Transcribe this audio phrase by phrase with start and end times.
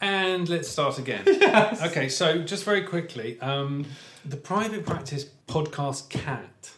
[0.00, 1.24] And let's start again.
[1.82, 3.86] Okay, so just very quickly, um,
[4.24, 6.72] the private practice podcast cat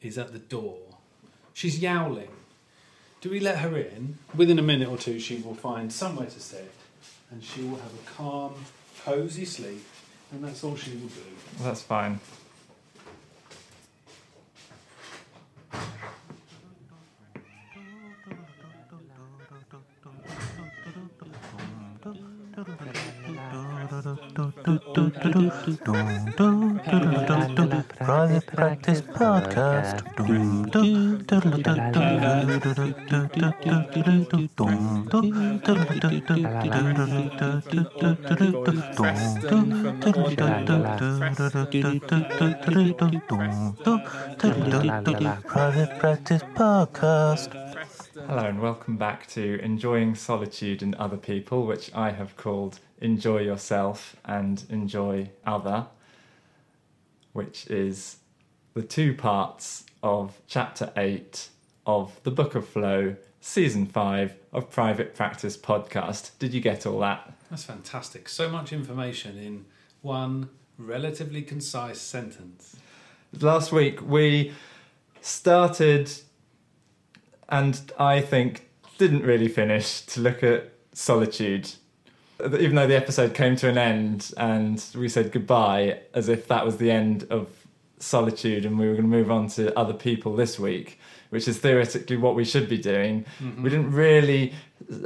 [0.00, 0.78] is at the door.
[1.52, 2.30] She's yowling.
[3.20, 4.18] Do we let her in?
[4.34, 6.70] Within a minute or two, she will find somewhere to sit,
[7.30, 8.54] and she will have a calm,
[9.04, 9.84] cosy sleep,
[10.32, 11.62] and that's all she will do.
[11.62, 12.20] That's fine.
[27.98, 30.02] Private Practice Podcast.
[45.46, 47.63] Private Practice Podcast.
[48.26, 53.40] Hello and welcome back to Enjoying Solitude and Other People, which I have called Enjoy
[53.40, 55.88] Yourself and Enjoy Other,
[57.34, 58.16] which is
[58.72, 61.48] the two parts of Chapter 8
[61.86, 66.30] of the Book of Flow, Season 5 of Private Practice Podcast.
[66.38, 67.30] Did you get all that?
[67.50, 68.30] That's fantastic.
[68.30, 69.66] So much information in
[70.00, 72.74] one relatively concise sentence.
[73.38, 74.52] Last week we
[75.20, 76.10] started
[77.48, 81.70] and I think didn't really finish to look at solitude.
[82.40, 86.64] Even though the episode came to an end and we said goodbye as if that
[86.64, 87.48] was the end of
[87.98, 90.98] solitude and we were going to move on to other people this week,
[91.30, 93.24] which is theoretically what we should be doing.
[93.62, 94.52] We didn't really,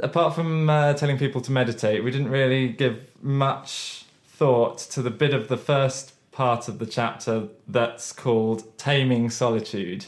[0.01, 5.11] apart from uh, telling people to meditate, we didn't really give much thought to the
[5.11, 10.05] bit of the first part of the chapter that's called Taming Solitude.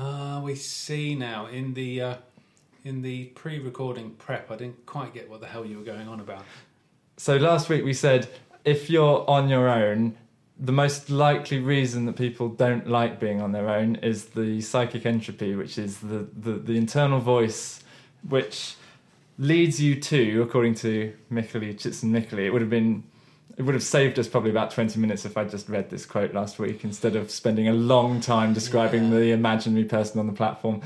[0.00, 2.14] Uh, we see now in the uh,
[2.84, 4.50] in the pre-recording prep.
[4.50, 6.42] I didn't quite get what the hell you were going on about.
[7.18, 8.26] So last week we said
[8.64, 10.16] if you're on your own,
[10.58, 15.04] the most likely reason that people don't like being on their own is the psychic
[15.04, 17.82] entropy, which is the, the, the internal voice
[18.26, 18.76] which
[19.38, 23.02] leads you to, according to Mikkeli, Csikszentmihalyi, it would have been
[23.60, 26.32] it would have saved us probably about 20 minutes if I just read this quote
[26.32, 29.18] last week instead of spending a long time describing Yeah.
[29.18, 30.80] the imaginary person on the platform.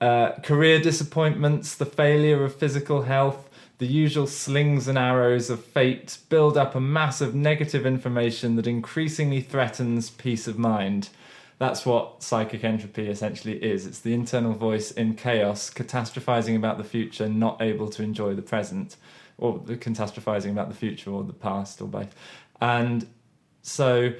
[0.00, 3.48] Uh, career disappointments, the failure of physical health,
[3.78, 8.66] the usual slings and arrows of fate build up a mass of negative information that
[8.66, 11.10] increasingly threatens peace of mind.
[11.58, 13.86] That's what psychic entropy essentially is.
[13.86, 18.42] It's the internal voice in chaos, catastrophizing about the future, not able to enjoy the
[18.42, 18.96] present,
[19.38, 22.14] or catastrophizing about the future or the past or both.
[22.60, 23.06] And
[23.62, 24.12] so,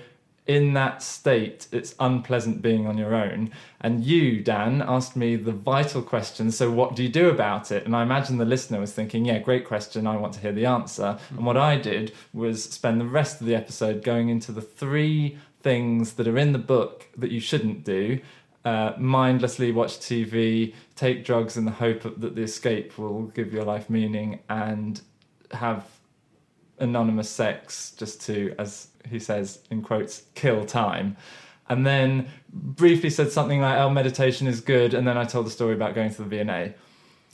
[0.47, 3.51] in that state, it's unpleasant being on your own.
[3.81, 7.85] And you, Dan, asked me the vital question so, what do you do about it?
[7.85, 10.07] And I imagine the listener was thinking, yeah, great question.
[10.07, 11.19] I want to hear the answer.
[11.31, 15.37] And what I did was spend the rest of the episode going into the three
[15.67, 18.21] things that are in the book that you shouldn't do.
[18.65, 23.65] Uh, mindlessly watch TV, take drugs in the hope that the escape will give your
[23.65, 25.01] life meaning, and
[25.51, 25.85] have
[26.79, 31.17] anonymous sex just to, as he says in quotes, kill time.
[31.69, 34.95] And then briefly said something like, oh, meditation is good.
[34.95, 36.75] And then I told a story about going to the V&A.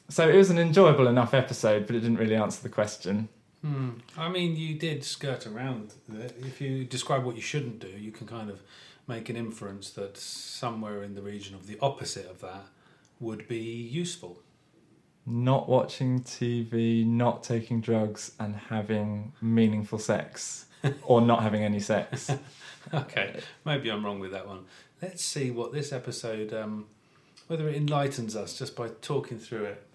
[0.09, 3.29] So it was an enjoyable enough episode, but it didn't really answer the question.
[3.63, 3.91] Hmm.
[4.17, 5.95] I mean, you did skirt around.
[6.13, 6.37] it.
[6.41, 8.61] If you describe what you shouldn't do, you can kind of
[9.07, 12.67] make an inference that somewhere in the region of the opposite of that
[13.21, 14.41] would be useful.
[15.25, 20.67] Not watching TV, not taking drugs, and having meaningful sex.
[21.05, 22.31] or not having any sex.
[22.93, 24.65] Okay, maybe I'm wrong with that one.
[25.01, 26.87] Let's see what this episode, um,
[27.47, 29.87] whether it enlightens us just by talking through it.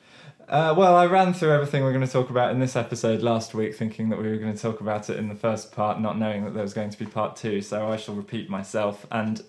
[0.47, 3.53] Uh, well, I ran through everything we're going to talk about in this episode last
[3.53, 6.17] week, thinking that we were going to talk about it in the first part, not
[6.17, 7.61] knowing that there was going to be part two.
[7.61, 9.43] So I shall repeat myself, and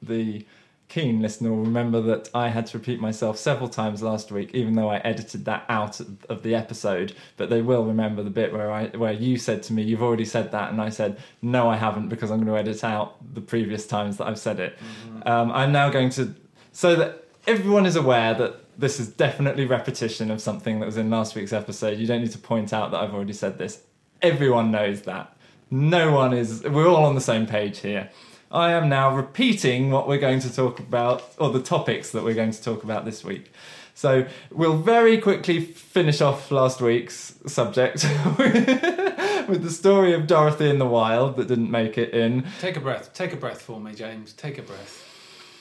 [0.00, 0.46] the
[0.88, 4.74] keen listener will remember that I had to repeat myself several times last week, even
[4.74, 7.14] though I edited that out of- the episode.
[7.36, 10.24] But they will remember the bit where I where you said to me, "You've already
[10.24, 13.40] said that," and I said, "No, I haven't, because I'm going to edit out the
[13.40, 14.78] previous times that I've said it."
[15.26, 16.34] Um, I'm now going to
[16.70, 21.10] so that everyone is aware that this is definitely repetition of something that was in
[21.10, 21.98] last week's episode.
[21.98, 23.82] You don't need to point out that I've already said this.
[24.20, 25.36] Everyone knows that.
[25.70, 26.62] No one is.
[26.62, 28.10] We're all on the same page here.
[28.50, 32.34] I am now repeating what we're going to talk about, or the topics that we're
[32.34, 33.50] going to talk about this week.
[33.94, 38.04] So we'll very quickly finish off last week's subject
[38.38, 42.46] with the story of Dorothy in the Wild that didn't make it in.
[42.60, 43.12] Take a breath.
[43.14, 44.32] Take a breath for me, James.
[44.32, 45.11] Take a breath.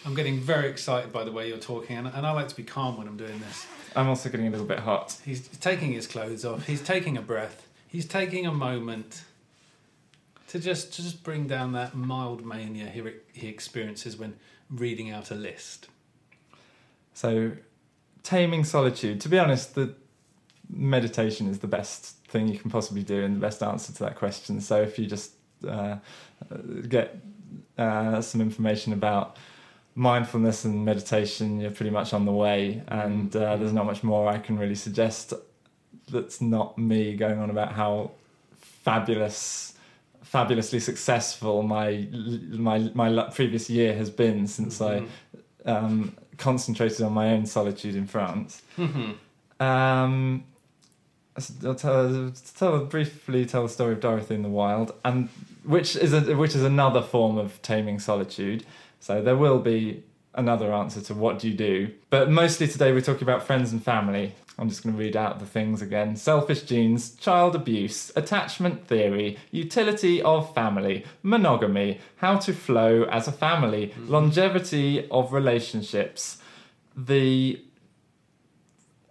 [0.06, 2.64] I'm getting very excited by the way you're talking, and, and I like to be
[2.64, 3.68] calm when I'm doing this.
[3.96, 5.18] I'm also getting a little bit hot.
[5.26, 6.66] He's taking his clothes off.
[6.66, 7.68] He's taking a breath.
[7.88, 9.24] he's taking a moment
[10.48, 13.04] to just to just bring down that mild mania he
[13.34, 14.36] he experiences when
[14.70, 15.88] reading out a list.
[17.14, 17.52] So,
[18.24, 19.22] taming solitude.
[19.22, 19.94] To be honest, the
[20.70, 24.16] meditation is the best thing you can possibly do and the best answer to that
[24.16, 24.62] question.
[24.62, 25.34] So, if you just
[25.68, 25.98] uh,
[26.88, 27.20] get
[27.78, 29.38] uh, some information about
[29.96, 32.82] mindfulness and meditation, you're pretty much on the way.
[32.88, 35.34] And uh, there's not much more I can really suggest
[36.12, 38.12] that's not me going on about how
[38.56, 39.74] fabulous
[40.24, 42.08] fabulously successful my
[42.54, 45.08] my my previous year has been since Mhm.
[45.66, 48.62] I um, concentrated on my own solitude in France.
[48.78, 49.16] Mhm.
[49.60, 50.44] Um,
[51.66, 55.30] I'll tell, tell briefly tell the story of Dorothy in the Wild, and
[55.64, 58.64] which is a, which is another form of taming solitude.
[59.02, 60.04] So there will be
[60.36, 63.84] another answer to what do you do, but mostly today we're talking about friends and
[63.84, 64.36] family.
[64.60, 69.40] I'm just going to read out the things again: selfish genes, child abuse, attachment theory,
[69.50, 74.12] utility of family, monogamy, how to flow as a family, mm-hmm.
[74.12, 76.38] longevity of relationships,
[76.96, 77.60] the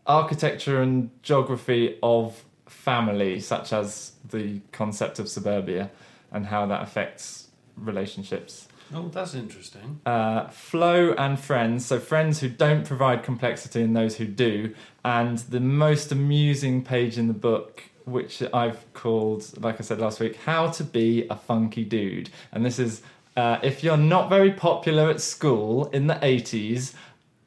[0.06, 5.90] architecture and geography of family, such as the concept of suburbia
[6.30, 8.68] and how that affects relationships.
[8.92, 10.00] Oh, that's interesting.
[10.04, 14.74] Uh, flow and friends, so friends who don't provide complexity and those who do.
[15.04, 20.18] And the most amusing page in the book, which I've called, like I said last
[20.18, 22.30] week, How to Be a Funky Dude.
[22.52, 23.02] And this is
[23.36, 26.94] uh, if you're not very popular at school in the 80s,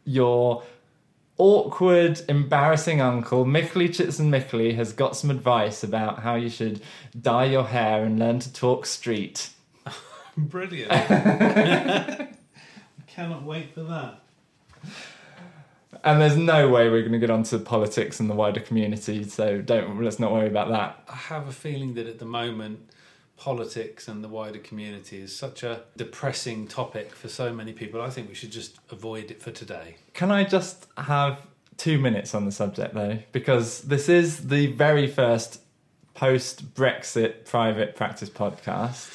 [0.05, 0.63] your
[1.37, 6.81] awkward, embarrassing uncle, Csikszentmihalyi, has got some advice about how you should
[7.19, 9.49] dye your hair and learn to talk street.
[10.37, 10.91] Brilliant.
[10.91, 12.29] I
[13.07, 14.19] cannot wait for that.
[16.03, 19.61] And there's no way we're going to get onto politics and the wider community, so
[19.61, 21.03] don't let's not worry about that.
[21.07, 22.89] I have a feeling that at the moment,
[23.37, 28.01] politics and the wider community is such a depressing topic for so many people.
[28.01, 29.97] I think we should just avoid it for today.
[30.13, 31.45] Can I just have
[31.77, 33.19] two minutes on the subject though?
[33.31, 35.61] Because this is the very first
[36.13, 39.11] post Brexit private practice podcast.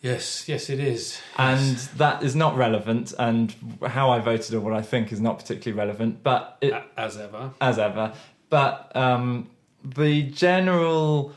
[0.00, 1.20] Yes, yes, it is.
[1.36, 3.54] And that is not relevant, and
[3.86, 7.52] how I voted or what I think is not particularly relevant, but it, as ever.
[7.60, 8.14] as ever.
[8.48, 9.50] But um,
[9.84, 11.34] the general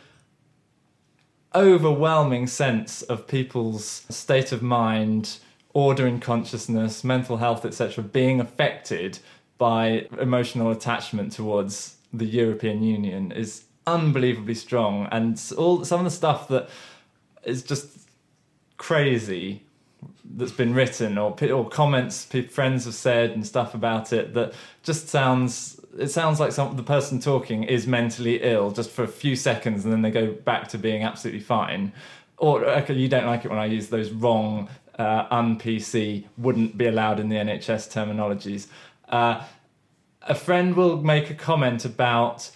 [1.53, 5.39] overwhelming sense of people's state of mind,
[5.73, 9.19] order in consciousness, mental health, etc., being affected
[9.57, 16.11] by emotional attachment towards the European Union is unbelievably strong, and all some of the
[16.11, 16.69] stuff that
[17.43, 18.02] is just
[18.77, 19.63] crazy
[20.35, 25.07] that's been written or or comments friends have said and stuff about it that just
[25.07, 29.35] sounds it sounds like some the person talking is mentally ill just for a few
[29.35, 31.93] seconds and then they go back to being absolutely fine.
[32.37, 36.87] Or okay you don't like it when i use those wrong uh, un-pc wouldn't be
[36.87, 38.67] allowed in the nhs terminologies.
[39.09, 39.43] Uh,
[40.23, 42.49] a friend will make a comment about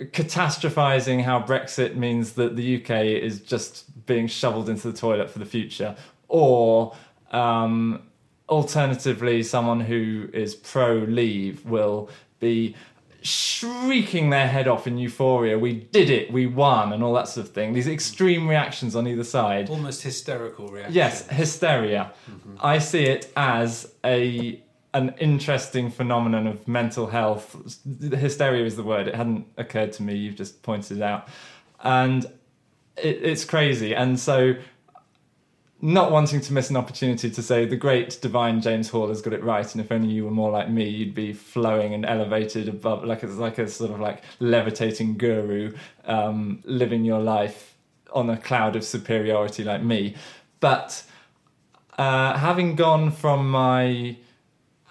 [0.00, 5.38] catastrophizing how Brexit means that the UK is just being shoveled into the toilet for
[5.38, 5.96] the future,
[6.28, 6.94] or
[7.30, 8.02] um,
[8.48, 12.08] alternatively, someone who is pro leave will
[12.40, 12.74] be
[13.22, 15.58] shrieking their head off in euphoria.
[15.58, 17.72] We did it, we won, and all that sort of thing.
[17.72, 19.68] These extreme reactions on either side.
[19.68, 22.12] Almost hysterical reactions Yes, hysteria.
[22.60, 24.62] I see it as a
[24.98, 27.56] an interesting phenomenon of mental health.
[28.00, 29.06] Hysteria is the word.
[29.06, 30.16] It hadn't occurred to me.
[30.16, 31.28] You've just pointed it out,
[31.82, 32.24] and
[32.96, 33.94] it, it's crazy.
[33.94, 34.56] And so,
[35.80, 39.32] not wanting to miss an opportunity to say the great divine James Hall has got
[39.32, 42.68] it right, and if only you were more like me, you'd be flowing and elevated
[42.68, 45.74] above, like it's like a sort of like levitating guru,
[46.06, 47.76] um, living your life
[48.12, 50.16] on a cloud of superiority like me.
[50.58, 51.04] But
[51.96, 54.16] uh, having gone from my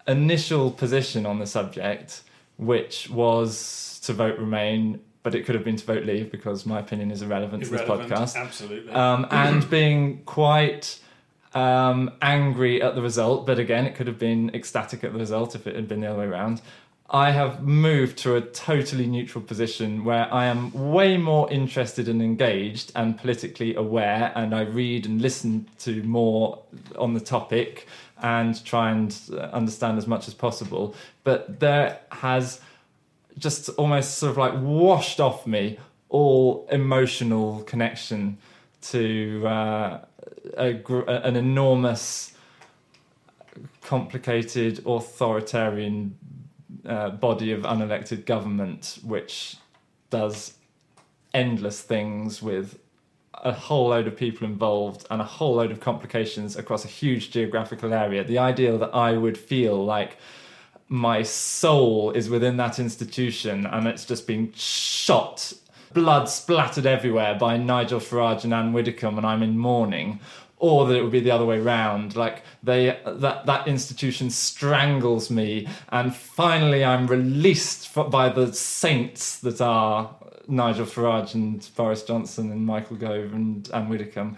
[0.07, 2.21] initial position on the subject,
[2.57, 6.79] which was to vote Remain, but it could have been to vote Leave because my
[6.79, 8.41] opinion is irrelevant, Irrelevant, to this podcast.
[8.41, 8.91] Absolutely.
[8.93, 10.99] Um, and being quite
[11.53, 15.55] um, angry at the result, but again, it could have been ecstatic at the result
[15.55, 16.61] if it had been the other way around.
[17.09, 22.21] I have moved to a totally neutral position where I am way more interested and
[22.21, 26.63] engaged and politically aware, and I read and listen to more
[26.97, 27.87] on the topic
[28.21, 29.15] and try and
[29.53, 30.95] understand as much as possible.
[31.24, 32.62] But there has
[33.38, 35.77] just almost sort of like washed off me
[36.09, 38.38] all emotional connection
[38.81, 40.00] to uh,
[40.57, 42.33] a, an enormous,
[43.81, 46.17] complicated, authoritarian
[46.86, 49.57] uh, body of unelected government which
[50.09, 50.53] does
[51.33, 52.79] endless things with
[53.44, 57.32] a whole load of people involved and a whole load of complications across a huge
[57.32, 58.24] geographical area.
[58.24, 60.17] The idea that I would feel like
[60.89, 65.53] my soul is within that institution and it's just been shot,
[65.94, 70.20] blood splattered everywhere by Nigel Farage and Anne Widdecombe, and I'm in mourning.
[70.60, 75.29] Or that it would be the other way round, like they that that institution strangles
[75.29, 80.15] me, and finally I'm released by the saints that are
[80.48, 84.38] Nigel Farage and Boris Johnson and Michael Gove and Anne Widdecombe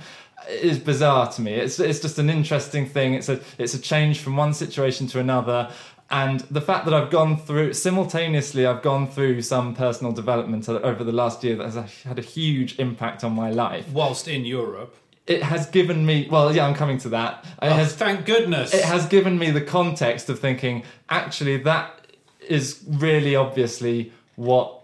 [0.49, 1.53] is bizarre to me.
[1.53, 3.13] It's it's just an interesting thing.
[3.13, 5.69] It's a it's a change from one situation to another.
[6.11, 11.03] And the fact that I've gone through simultaneously, I've gone through some personal development over
[11.03, 13.87] the last year that has had a huge impact on my life.
[13.91, 14.95] Whilst in Europe.
[15.27, 17.45] It has given me, well, yeah, I'm coming to that.
[17.61, 18.73] It Oh, has thank goodness.
[18.73, 22.07] it has given me the context of thinking actually that
[22.47, 24.78] is really obviously what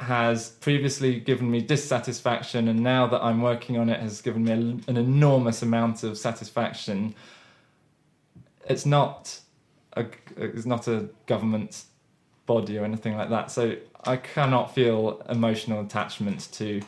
[0.00, 4.52] has previously given me dissatisfaction and now that i'm working on it has given me
[4.52, 7.14] a, an enormous amount of satisfaction
[8.68, 9.40] it's not
[9.94, 11.84] a it's not a government
[12.46, 13.74] body or anything like that so
[14.04, 16.80] i cannot feel emotional attachment to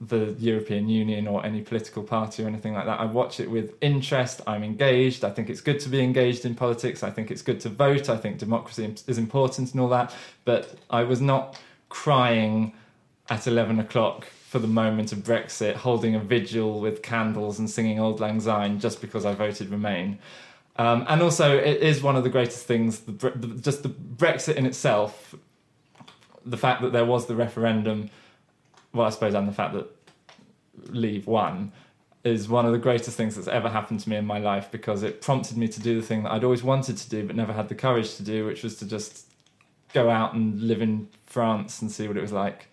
[0.00, 3.00] the European Union or any political party or anything like that.
[3.00, 4.40] I watch it with interest.
[4.46, 5.24] I'm engaged.
[5.24, 7.02] I think it's good to be engaged in politics.
[7.02, 8.08] I think it's good to vote.
[8.08, 10.14] I think democracy is important and all that.
[10.46, 12.72] But I was not crying
[13.28, 18.00] at 11 o'clock for the moment of Brexit, holding a vigil with candles and singing
[18.00, 20.18] Auld Lang Syne just because I voted Remain.
[20.76, 24.56] Um, and also, it is one of the greatest things, the, the, just the Brexit
[24.56, 25.34] in itself,
[26.44, 28.10] the fact that there was the referendum
[28.92, 29.88] well, I suppose, and the fact that
[30.88, 31.72] Leave won
[32.24, 35.02] is one of the greatest things that's ever happened to me in my life because
[35.02, 37.52] it prompted me to do the thing that I'd always wanted to do but never
[37.52, 39.29] had the courage to do, which was to just
[39.92, 42.68] go out and live in France and see what it was like.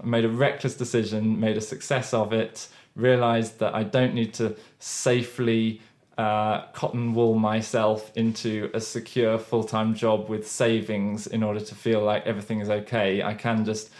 [0.00, 4.34] I made a reckless decision, made a success of it, realized that I don't need
[4.34, 5.80] to safely
[6.18, 11.74] uh, cotton wool myself into a secure full time job with savings in order to
[11.74, 13.22] feel like everything is okay.
[13.22, 13.90] I can just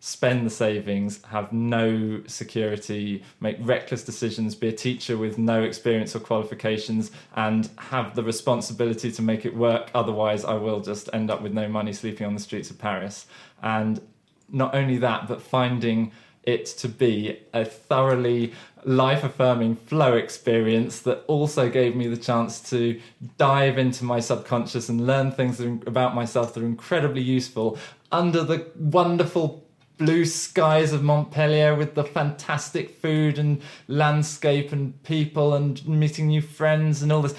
[0.00, 6.16] spend the savings, have no security, make reckless decisions, be a teacher with no experience
[6.16, 9.90] or qualifications, and have the responsibility to make it work.
[9.94, 13.26] Otherwise, I will just end up with no money sleeping on the streets of Paris.
[13.62, 14.00] And
[14.48, 16.12] not only that, but finding
[16.44, 18.54] it to be a thoroughly
[18.84, 22.98] life affirming flow experience that also gave me the chance to
[23.36, 27.78] dive into my subconscious and learn things about myself that are incredibly useful
[28.10, 29.66] under the wonderful
[30.00, 36.40] blue skies of Montpellier with the fantastic food and landscape and people and meeting new
[36.40, 37.34] friends and all this.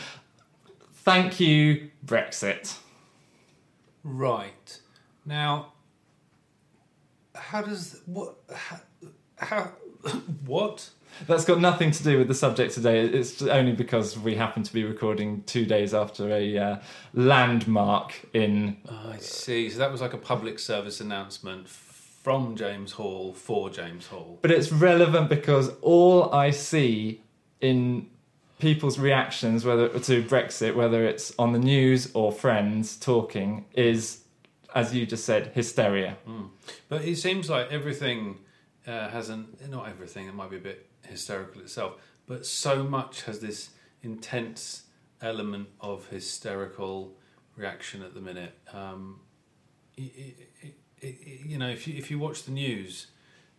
[0.93, 2.77] Thank you, Brexit.
[4.03, 4.79] Right.
[5.25, 5.73] Now,
[7.35, 7.99] how does.
[8.05, 8.35] What.
[8.55, 8.79] How.
[9.37, 9.71] how
[10.45, 10.89] what?
[11.27, 13.05] That's got nothing to do with the subject today.
[13.05, 16.79] It's only because we happen to be recording two days after a uh,
[17.13, 18.77] landmark in.
[18.87, 19.69] I see.
[19.69, 21.67] So that was like a public service announcement
[22.21, 24.39] from James Hall for James Hall.
[24.41, 27.21] But it's relevant because all I see
[27.59, 28.07] in
[28.59, 34.21] people's reactions, whether to Brexit, whether it's on the news or friends talking, is,
[34.75, 36.17] as you just said, hysteria.
[36.87, 38.37] But it seems like everything
[38.85, 39.69] uh, hasn't.
[39.69, 40.27] Not everything.
[40.27, 41.93] It might be a bit hysterical itself,
[42.27, 43.71] but so much has this
[44.03, 44.83] intense
[45.21, 47.15] element of hysterical
[47.55, 48.53] reaction at the minute.
[48.71, 49.21] Um,
[49.97, 53.07] i i i i you know, if you if you watch the news,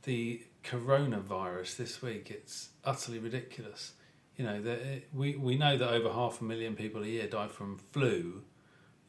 [0.03, 3.93] the coronavirus this week, it's utterly ridiculous.
[4.37, 7.49] You know, the, we we know that over half a million people a year die
[7.49, 8.43] from flu.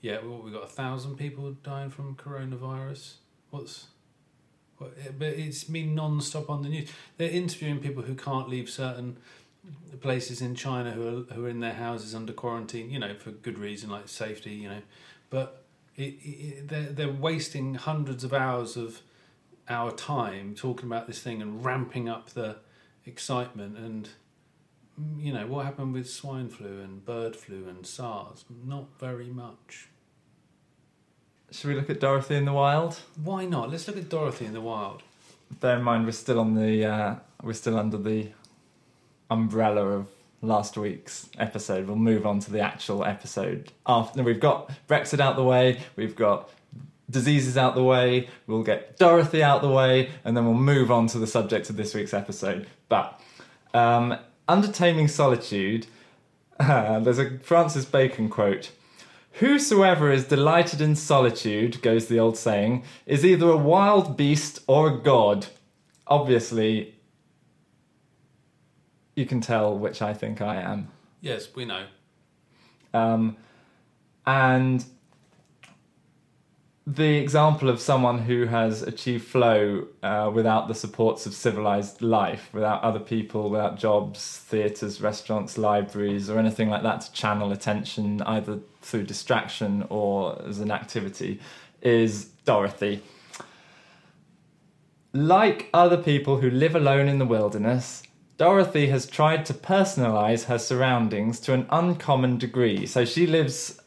[0.01, 3.15] Yeah, what we got a thousand people dying from coronavirus.
[3.51, 3.87] What's
[4.77, 6.89] what, eh, but it's been non-stop on the news.
[7.17, 9.17] They're interviewing people who can't leave certain
[10.01, 12.89] places in China who are who are in their houses under quarantine.
[12.89, 14.51] You know, for good reason like safety.
[14.51, 14.81] You know,
[15.29, 15.62] but
[15.95, 19.01] it, it, they're they're wasting hundreds of hours of
[19.69, 22.57] our time talking about this thing and ramping up the
[23.05, 24.09] excitement and
[24.99, 28.45] mm, you know what happened with swine flu and bird flu and SARS?
[28.65, 29.87] Not very much.
[31.51, 32.99] Should we look at Dorothy in the Wild?
[33.23, 33.69] why not?
[33.69, 35.03] Let's look at Dorothy in the wild.
[35.59, 38.29] Bear in mind, we're still on the uh, we're still under the
[39.29, 40.07] umbrella of
[40.43, 41.87] last week's episode.
[41.87, 45.79] We'll move on to the actual episode after we've got Brexit out the way.
[45.95, 46.49] We've got
[47.09, 48.27] diseases out the way.
[48.45, 51.77] We'll get Dorothy out the way, and then we'll move on to the subject of
[51.77, 52.67] this week's episode.
[52.89, 53.19] But
[53.73, 55.87] um, under taming solitude,
[56.59, 58.71] there's a Francis Bacon quote.
[59.37, 64.87] Whosoever is delighted in solitude, goes the old saying, is either a wild beast or
[64.87, 65.47] a god.
[66.05, 66.92] Obviously,
[69.15, 70.89] you can tell which I think I am.
[71.21, 71.85] Yes, we know.
[72.93, 73.37] Um,
[74.25, 74.83] and
[76.85, 82.49] the example of someone who has achieved flow uh, without the supports of civilized life,
[82.51, 88.21] without other people, without jobs, theatres, restaurants, libraries, or anything like that to channel attention
[88.23, 91.39] either through distraction or as an activity,
[91.81, 93.01] is Dorothy.
[95.13, 98.03] Like other people who live alone in the wilderness,
[98.37, 102.85] Dorothy has tried to personalize her surroundings to an uncommon degree.
[102.85, 103.79] So she lives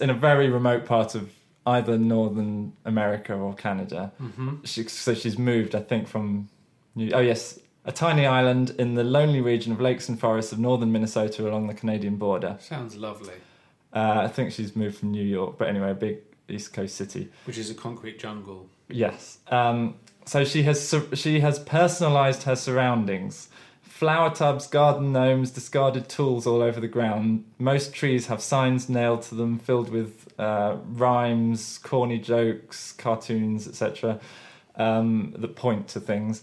[0.00, 1.30] in a very remote part of
[1.66, 4.12] either Northern America or Canada.
[4.20, 4.64] Mm-hmm.
[4.64, 6.48] She, so she's moved, I think, from
[6.94, 10.58] New, oh yes, a tiny island in the lonely region of lakes and forests of
[10.58, 12.56] northern Minnesota along the Canadian border.
[12.60, 13.34] Sounds lovely.
[13.92, 16.18] Uh, I think she's moved from New York, but anyway, a big
[16.48, 17.30] East Coast city.
[17.44, 18.68] Which is a concrete jungle.
[18.88, 19.38] Yes.
[19.48, 19.96] Um,
[20.26, 23.48] so she has she has personalised her surroundings.
[24.04, 27.42] Flower tubs, garden gnomes, discarded tools all over the ground.
[27.58, 34.20] Most trees have signs nailed to them filled with uh, rhymes, corny jokes, cartoons, etc.,
[34.76, 36.42] um, that point to things.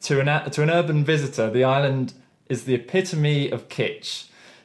[0.00, 2.12] To an to an urban visitor, the island
[2.48, 4.24] is the epitome of kitsch.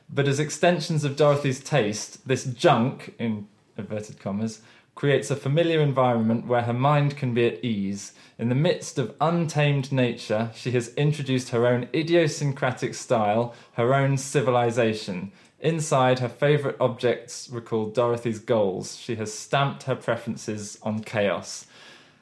[0.10, 4.62] But as extensions of Dorothy's taste, this junk, in inverted commas,
[4.96, 8.14] creates a familiar environment where her mind can be at ease.
[8.40, 14.18] In the midst of untamed nature, she has introduced her own idiosyncratic style, her own
[14.18, 15.34] civilization.
[15.60, 18.98] Inside, her favourite objects recall Dorothy's goals.
[18.98, 21.66] She has stamped her preferences on chaos.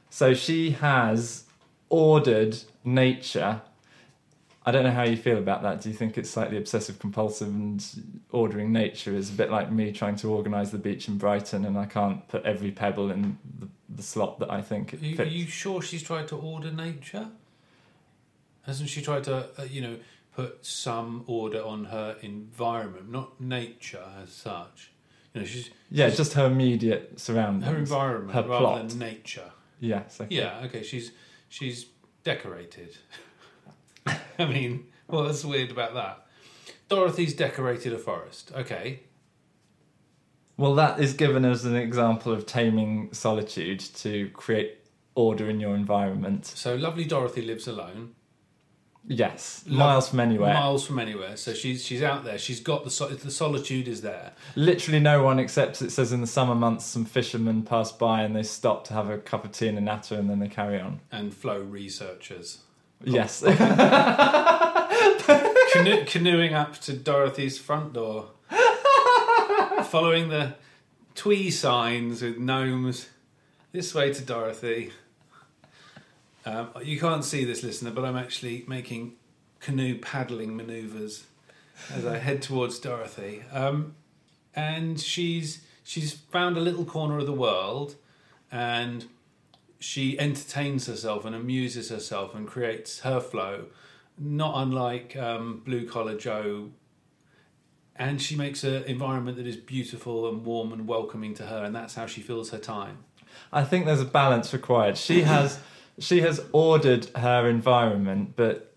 [0.09, 1.43] So she has
[1.89, 3.61] ordered nature.
[4.65, 5.81] I don't know how you feel about that.
[5.81, 7.85] Do you think it's slightly obsessive compulsive and
[8.31, 11.77] ordering nature is a bit like me trying to organise the beach in Brighton and
[11.77, 15.19] I can't put every pebble in the, the slot that I think it Are you,
[15.19, 17.27] are you sure she's tried to order nature?
[18.65, 19.97] Hasn't she tried to, uh, you know,
[20.33, 24.91] put some order on her environment, not nature as such?
[25.33, 27.65] You know, she's yeah, just her immediate surroundings.
[27.69, 28.89] her environment her rather plot.
[28.89, 29.51] than nature.
[29.79, 30.21] Yes.
[30.21, 30.33] okay.
[30.33, 30.83] Yeah, okay.
[30.83, 31.11] She's
[31.49, 31.87] she's
[32.23, 32.97] decorated.
[34.39, 36.25] I mean, what's weird about that?
[36.89, 38.51] Dorothy's decorated a forest.
[38.55, 39.01] Okay,
[40.57, 44.77] Well, that is given as an example of taming solitude to create
[45.15, 46.45] order in your environment.
[46.45, 48.15] so lovely Dorothy lives alone,
[49.05, 50.53] Yes, Lo- miles from anywhere.
[50.53, 51.35] miles from anywhere.
[51.35, 52.37] So she's she's out there.
[52.37, 54.31] She's got the sol- the solitude is there.
[54.55, 58.33] Literally no one except it says in the summer months some fishermen pass by and
[58.33, 60.79] they stop to have a cup of tea and a natter and then they carry
[60.79, 61.01] on.
[61.11, 62.59] and flow researchers.
[63.03, 63.41] Yes.
[65.73, 68.29] Cano- canoeing up to Dorothy's front door,
[69.85, 70.55] following the
[71.15, 73.09] twee signs with gnomes.
[73.71, 74.91] This way to Dorothy.
[76.45, 79.13] Um, you can't see this, listener, but I'm actually making
[79.59, 81.25] canoe paddling manoeuvres
[81.91, 83.43] as I head towards Dorothy.
[83.51, 83.95] Um,
[84.55, 87.95] and she's she's found a little corner of the world,
[88.51, 89.05] and
[89.83, 93.65] she entertains herself and amuses herself and creates her flow
[94.17, 96.69] not unlike um, Blue Collar Joe.
[97.95, 101.75] And she makes an environment that is beautiful and warm and welcoming to her, and
[101.75, 102.99] that's how she fills her time.
[103.51, 104.97] I think there's a balance required.
[104.97, 105.59] She has
[105.99, 108.73] she has ordered her environment, but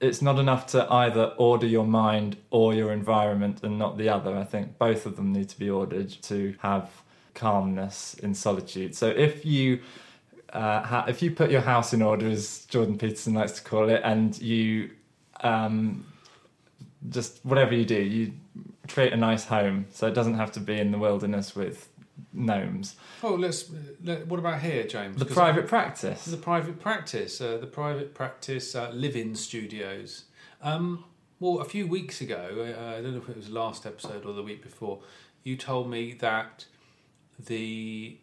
[0.00, 4.36] it's not enough to either order your mind or your environment and not the other.
[4.36, 6.90] I think both of them need to be ordered to have
[7.34, 8.96] calmness in solitude.
[8.96, 9.80] So if you
[10.56, 13.90] uh, ha- if you put your house in order, as Jordan Peterson likes to call
[13.90, 14.90] it, and you
[15.42, 16.06] um,
[17.10, 18.32] just whatever you do, you
[18.88, 19.86] create a nice home.
[19.90, 21.88] So it doesn't have to be in the wilderness with
[22.32, 22.96] gnomes.
[23.22, 23.70] Oh, let's.
[24.02, 25.18] Let, what about here, James?
[25.18, 26.24] The private practice.
[26.24, 30.24] the private practice, uh, the private practice uh, live-in studios.
[30.62, 31.04] Um,
[31.38, 34.32] well, a few weeks ago, uh, I don't know if it was last episode or
[34.32, 35.00] the week before,
[35.42, 36.64] you told me that
[37.38, 38.16] the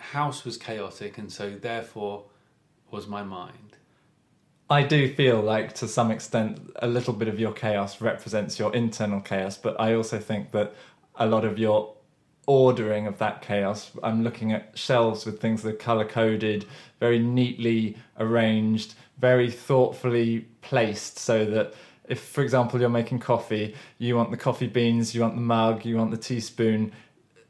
[0.00, 2.24] house was chaotic, and so therefore
[2.90, 3.76] was my mind.
[4.68, 8.72] I do feel like to some extent a little bit of your chaos represents your
[8.74, 10.74] internal chaos, but I also think that
[11.16, 11.94] a lot of your
[12.46, 16.66] ordering of that chaos, I'm looking at shelves with things that are color coded,
[17.00, 21.74] very neatly arranged, very thoughtfully placed so that
[22.08, 25.84] if for example you're making coffee, you want the coffee beans, you want the mug,
[25.84, 26.92] you want the teaspoon,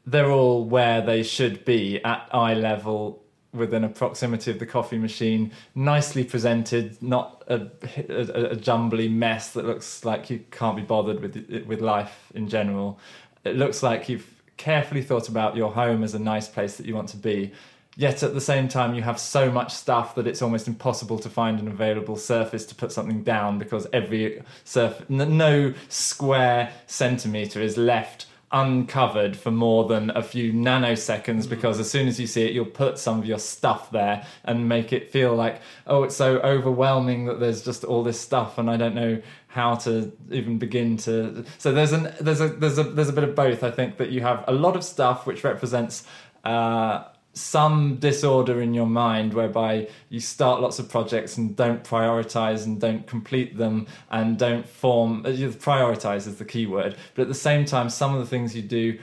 [0.05, 3.21] they're all where they should be at eye level
[3.53, 7.67] within a proximity of the coffee machine, nicely presented, not a,
[8.09, 12.47] a, a jumbly mess that looks like you can't be bothered with with life in
[12.47, 12.99] general.
[13.43, 16.95] It looks like you've carefully thought about your home as a nice place that you
[16.95, 17.51] want to be.
[17.97, 21.29] Yet at the same time, you have so much stuff that it's almost impossible to
[21.29, 27.75] find an available surface to put something down because every surface no square centimeter is
[27.75, 32.51] left uncovered for more than a few nanoseconds because as soon as you see it
[32.51, 36.37] you'll put some of your stuff there and make it feel like oh it's so
[36.39, 40.97] overwhelming that there's just all this stuff and I don't know how to even begin
[40.97, 43.97] to so there's an there's a there's a there's a bit of both I think
[43.97, 46.03] that you have a lot of stuff which represents
[46.43, 52.65] uh some disorder in your mind whereby you start lots of projects and don't prioritize
[52.65, 57.27] and don't complete them and don't form uh, prioritize is the key word but at
[57.29, 58.99] the same time some of the things you do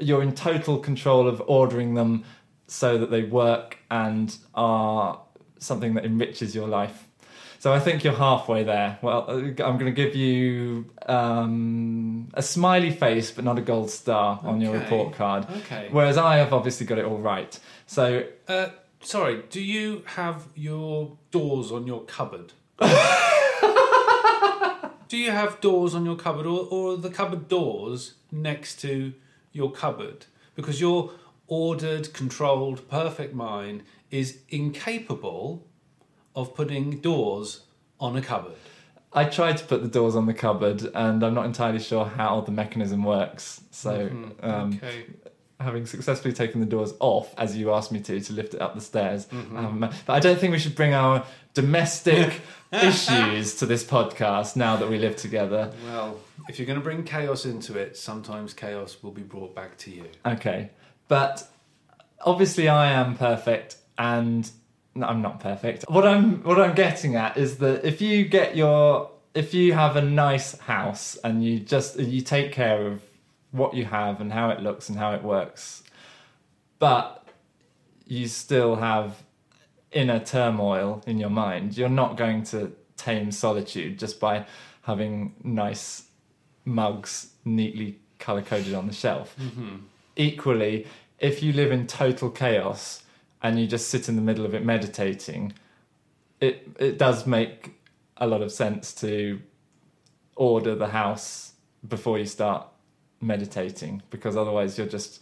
[0.00, 2.24] you're in total control of ordering them
[2.68, 5.20] so that they work and are
[5.58, 7.07] something that enriches your life
[7.58, 8.98] so I think you're halfway there.
[9.02, 13.90] Well, uh, I'm going to give you um, a smiley face, but not a gold
[13.90, 15.46] star on your report card.
[15.58, 15.88] Okay.
[15.90, 17.58] Whereas I have obviously got it all right.
[17.86, 18.68] So Uh,
[19.00, 22.52] sorry, do you have your doors on your cupboard?
[25.08, 29.12] do you have doors on your cupboard or, or the cupboard doors next to
[29.52, 30.26] your cupboard?
[30.54, 31.10] Because your
[31.48, 35.66] ordered, controlled, perfect mind is incapable
[36.38, 37.60] of putting doors
[38.00, 38.54] on a cupboard.
[39.12, 42.40] I tried to put the doors on the cupboard, and I'm not entirely sure how
[42.42, 43.60] the mechanism works.
[43.70, 44.44] So, Mhm.
[44.44, 45.06] um, okay.
[45.60, 48.76] having successfully taken the doors off, as you asked me to, to lift it up
[48.76, 49.56] the stairs, Mm-hmm.
[49.56, 51.24] um, but I don't think we should bring our
[51.54, 52.40] domestic
[52.72, 55.72] issues to this podcast now that we live together.
[55.86, 59.76] Well, if you're going to bring chaos into it, sometimes chaos will be brought back
[59.78, 60.04] to you.
[60.24, 60.70] Okay,
[61.08, 61.48] but
[62.24, 64.48] obviously I am perfect, and
[64.98, 65.84] no, I'm not perfect.
[65.88, 69.94] What I'm what I'm getting at is that if you get your if you have
[69.96, 73.02] a nice house and you just you take care of
[73.52, 75.84] what you have and how it looks and how it works,
[76.78, 77.26] but
[78.06, 79.22] you still have
[79.92, 84.44] inner turmoil in your mind, you're not going to tame solitude just by
[84.82, 86.08] having nice
[86.64, 89.76] mugs neatly color coded on the shelf mm-hmm.
[90.16, 90.86] equally,
[91.20, 93.04] if you live in total chaos
[93.42, 95.52] and you just sit in the middle of it meditating,
[96.40, 97.74] it it does make
[98.16, 99.40] a lot of sense to
[100.36, 101.52] order the house
[101.86, 102.66] before you start
[103.20, 105.20] meditating because otherwise you're just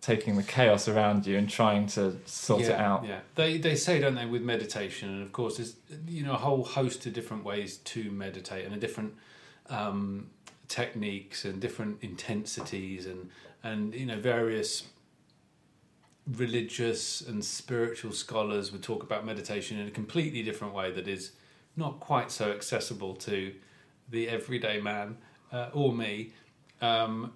[0.00, 3.04] taking the chaos around you and trying to sort yeah, it out.
[3.04, 6.38] Yeah, they they say, don't they, with meditation, and of course, there's you know a
[6.38, 9.14] whole host of different ways to meditate and a different
[9.68, 10.28] um,
[10.68, 13.30] techniques and different intensities and
[13.62, 14.84] and you know various
[16.26, 21.32] religious and spiritual scholars would talk about meditation in a completely different way that is
[21.76, 23.54] not quite so accessible to
[24.08, 25.18] the everyday man
[25.52, 26.32] uh, or me.
[26.80, 27.32] Um,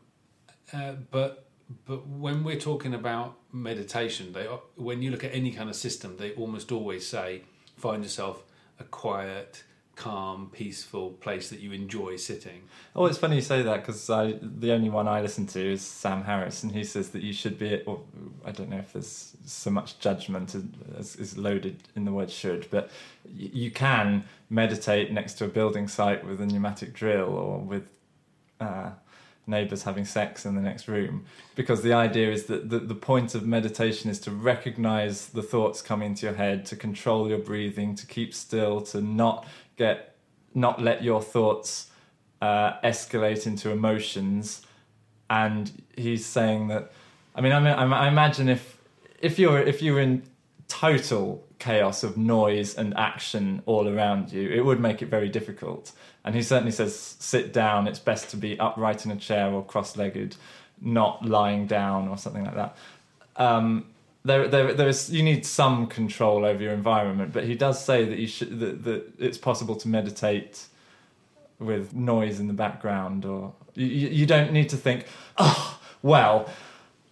[0.73, 1.47] uh, but
[1.87, 6.17] but when we're talking about meditation, they when you look at any kind of system,
[6.17, 7.43] they almost always say
[7.77, 8.43] find yourself
[8.79, 9.63] a quiet,
[10.01, 12.63] calm, peaceful place that you enjoy sitting.
[12.97, 16.25] Oh, it's funny you say that because the only one I listen to is Sam
[16.25, 17.83] Harris, and he says that you should be.
[17.83, 18.01] Or
[18.45, 20.57] I don't know if there's so much judgment
[20.99, 22.91] as is loaded in the word "should," but
[23.31, 27.87] you can meditate next to a building site with a pneumatic drill or with
[28.59, 28.91] uh,
[29.47, 31.25] neighbours having sex in the next room,
[31.57, 35.83] because the idea is that the, the point of meditation is to recognize the thoughts
[35.83, 39.47] coming into your head, to control your breathing, to keep still, to not
[39.81, 40.17] get,
[40.55, 41.91] not let your thoughts
[42.41, 44.63] uh, escalate into emotions.
[45.29, 45.65] And
[45.97, 46.93] he's saying that,
[47.35, 48.65] I mean, I, mean, I imagine if
[49.21, 50.23] if you're if you're in
[50.69, 55.93] total chaos of noise and action all around you, it would make it very difficult.
[56.25, 57.87] And he certainly says, sit down.
[57.87, 60.37] It's best to be upright in a chair or cross-legged,
[60.81, 62.77] not lying down or something like that.
[63.37, 63.87] Um,
[64.25, 65.11] there, there, there is.
[65.11, 68.85] You need some control over your environment, but he does say that you should that,
[68.85, 70.67] that it's possible to meditate
[71.59, 75.07] with noise in the background, or you, you don't need to think.
[75.39, 76.49] Oh, well,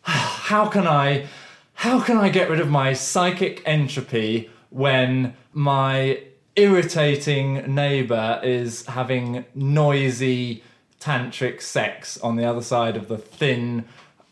[0.03, 1.27] how can I,
[1.75, 6.23] how can I get rid of my psychic entropy when my
[6.57, 10.65] irritating neighbor is having noisy
[11.01, 13.85] tantric sex on the other side of the thin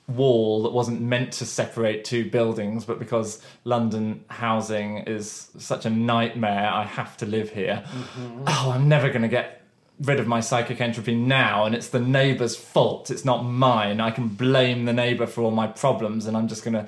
[0.09, 5.91] wall that wasn't meant to separate two buildings, but because London housing is such a
[5.91, 7.85] nightmare, I have to live here.
[7.87, 8.45] Mm-hmm.
[8.47, 9.63] Oh, I'm never going to get
[10.01, 13.11] rid of my psychic entropy now, and it's the neighbour's fault.
[13.11, 14.01] It's not mine.
[14.01, 16.87] I can blame the neighbour for all my problems, and I'm just going to,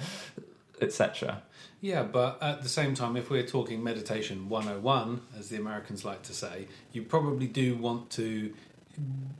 [0.81, 1.43] etc.
[1.81, 6.23] Yeah, but at the same time, if we're talking meditation 101, as the Americans like
[6.25, 8.53] to say, you probably do want to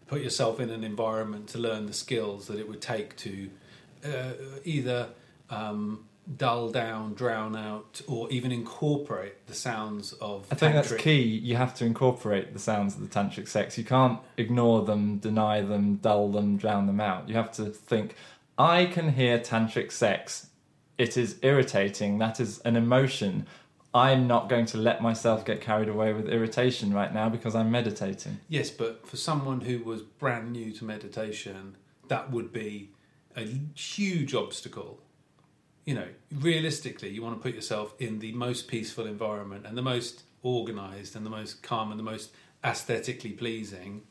[0.07, 3.51] put yourself in an environment to learn the skills that it would take to
[4.05, 4.33] uh,
[4.65, 5.09] either
[5.51, 6.05] um,
[6.37, 10.47] dull down, drown out, or even incorporate the sounds of.
[10.51, 11.23] I think that's key.
[11.23, 13.79] You have to incorporate the sounds of the tantric sex.
[13.79, 17.29] You can't ignore them, deny them, dull them, drown them out.
[17.29, 18.15] You have to think,
[18.59, 20.49] I can hear tantric sex.
[20.99, 22.19] It is irritating.
[22.19, 23.47] That is an emotion.
[23.95, 27.71] I'm not going to let myself get carried away with irritation right now because I'm
[27.71, 28.39] meditating.
[28.49, 31.77] Yes, but for someone who was brand new to meditation,
[32.09, 32.91] that would be
[33.39, 35.01] a huge obstacle.
[35.85, 39.83] You know, realistically, you want to put yourself in the most peaceful environment and the
[39.83, 42.31] most organized and the most calm and the most
[42.65, 44.03] aesthetically pleasing.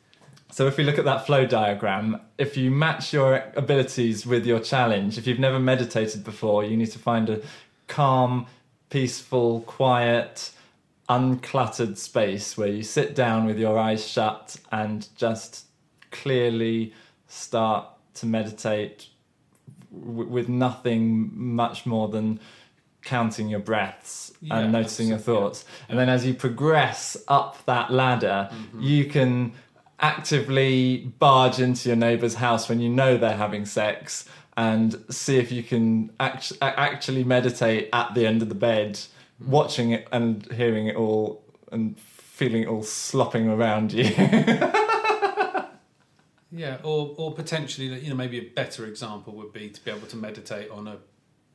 [0.52, 4.60] So if we look at that flow diagram, if you match your abilities with your
[4.60, 7.42] challenge, if you've never meditated before, you need to find a
[7.88, 8.48] calm,
[8.90, 10.52] peaceful, quiet,
[11.10, 15.66] uncluttered space where you sit down with your eyes shut and just
[16.12, 16.94] clearly
[17.28, 19.08] start to meditate
[19.92, 22.40] w- with nothing much more than
[23.04, 25.48] counting your breaths Yeah, and noticing your absolutely, yeah.
[25.50, 25.66] thoughts.
[25.90, 28.82] And then as you progress up that ladder, Mm-hmm.
[28.82, 29.54] you can
[30.00, 35.52] actively barge into your neighbour's house when you know they're having sex and see if
[35.52, 39.52] you can act- actually meditate at the end of the bed, Mm-hmm.
[39.52, 44.04] watching it and hearing it all and feeling it all slopping around you.
[46.52, 50.08] Yeah, or or potentially, you know, maybe a better example would be to be able
[50.08, 50.98] to meditate on a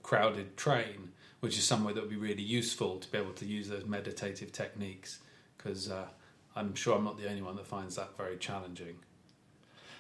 [0.03, 3.69] crowded train, which is somewhere that would be really useful to be able to use
[3.69, 5.21] those meditative techniques.
[5.57, 6.07] Because uh,
[6.55, 8.97] I'm sure I'm not the only one that finds that very challenging.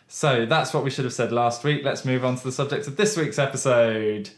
[0.08, 1.82] so that's what we should have said last week.
[1.84, 4.30] Let's move on to the subject of this week's episode.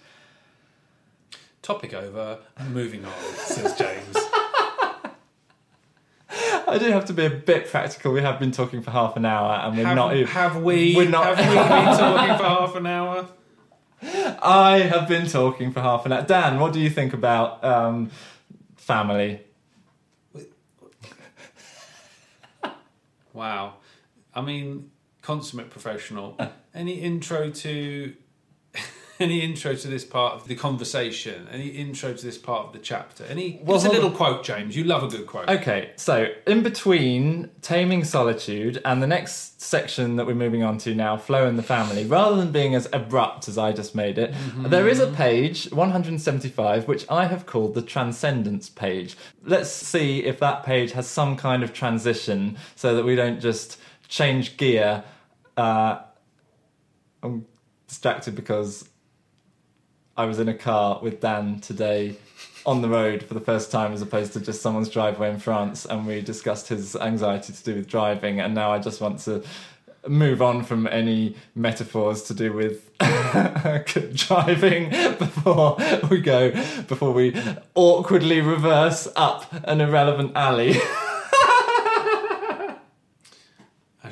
[1.62, 2.38] Topic over.
[2.71, 4.23] Moving on, says James.
[6.66, 8.12] I do have to be a bit practical.
[8.12, 10.27] We have been talking for half an hour and we're have, not even.
[10.29, 10.94] have we?
[10.96, 13.29] we're not- Have we been talking for half an hour?
[14.42, 16.22] I have been talking for half an hour.
[16.22, 18.11] Dan, what do you think about um,
[18.77, 19.40] family?
[23.33, 23.74] Wow.
[24.35, 24.90] I mean,
[25.22, 26.38] consummate professional.
[26.74, 28.14] Any intro to
[29.20, 31.48] any intro to this part of the conversation?
[31.50, 33.24] Any intro to this part of the chapter?
[33.24, 34.16] Any Well, a little on.
[34.16, 34.77] quote, James.
[34.77, 35.48] You love a good quote.
[35.48, 40.94] Okay, so in between Taming Solitude and the next section that we're moving on to
[40.94, 44.35] now, Flow in the Family, rather than being as abrupt as I just made it,
[44.57, 49.16] there is a page, 175, which I have called the Transcendence page.
[49.42, 53.79] Let's see if that page has some kind of transition so that we don't just
[54.09, 55.05] change gear.
[55.57, 56.00] Uh,
[57.22, 57.46] I'm
[57.88, 58.88] distracted because
[60.16, 62.16] I was in a car with Dan today
[62.66, 65.85] on the road for the first time as opposed to just someone's driveway in France
[65.85, 69.42] and we discussed his anxiety to do with driving and now I just want to
[70.09, 72.90] move on from any metaphors to do with
[74.14, 75.77] driving before
[76.11, 76.50] we go
[76.87, 77.35] before we
[77.74, 80.77] awkwardly reverse up an irrelevant alley.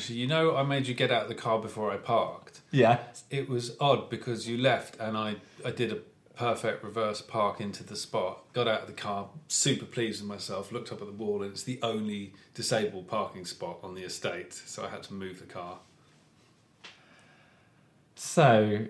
[0.03, 2.61] Actually, you know, I made you get out of the car before I parked.
[2.73, 2.99] yeah.
[3.31, 5.99] It was odd because you left and I, I did a
[6.35, 8.53] perfect reverse park into the spot.
[8.53, 11.53] Got out of the car, super pleased with myself, looked up at the wall, and
[11.53, 14.53] it's the only disabled parking spot on the estate.
[14.53, 15.79] So I had to move the car.
[18.17, 18.87] So,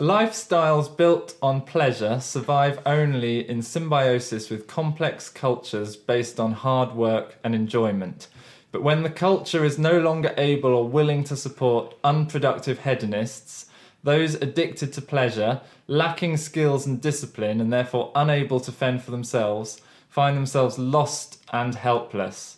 [0.00, 7.38] lifestyles built on pleasure survive only in symbiosis with complex cultures based on hard work
[7.44, 8.26] and enjoyment.
[8.72, 13.66] But when the culture is no longer able or willing to support unproductive hedonists,
[14.02, 19.80] those addicted to pleasure, lacking skills and discipline, and therefore unable to fend for themselves,
[20.08, 22.56] find themselves lost and helpless.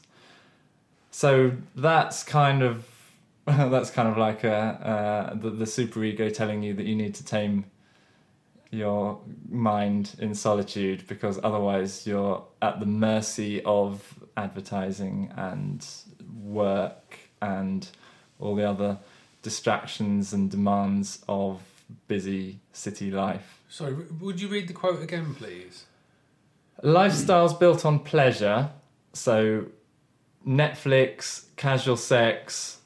[1.11, 2.87] So that's kind of
[3.47, 7.25] that's kind of like a, uh, the, the superego telling you that you need to
[7.25, 7.67] tame
[8.71, 15.87] your mind in solitude because otherwise you're at the mercy of advertising and
[16.45, 17.89] work and
[18.39, 18.99] all the other
[19.43, 21.61] distractions and demands of
[22.09, 23.63] busy city life.
[23.69, 25.85] Sorry, would you read the quote again, please?
[26.83, 28.71] Lifestyles built on pleasure,
[29.13, 29.67] so
[30.47, 32.79] Netflix, casual sex,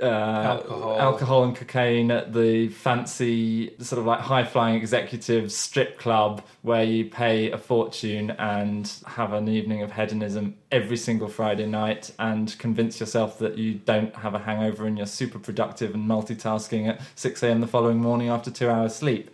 [0.00, 1.00] uh, Alcohol.
[1.00, 6.84] alcohol and cocaine at the fancy sort of like high flying executive strip club where
[6.84, 12.58] you pay a fortune and have an evening of hedonism every single Friday night and
[12.58, 17.00] convince yourself that you don't have a hangover and you're super productive and multitasking at
[17.14, 17.60] 6 a.m.
[17.60, 19.30] the following morning after two hours sleep.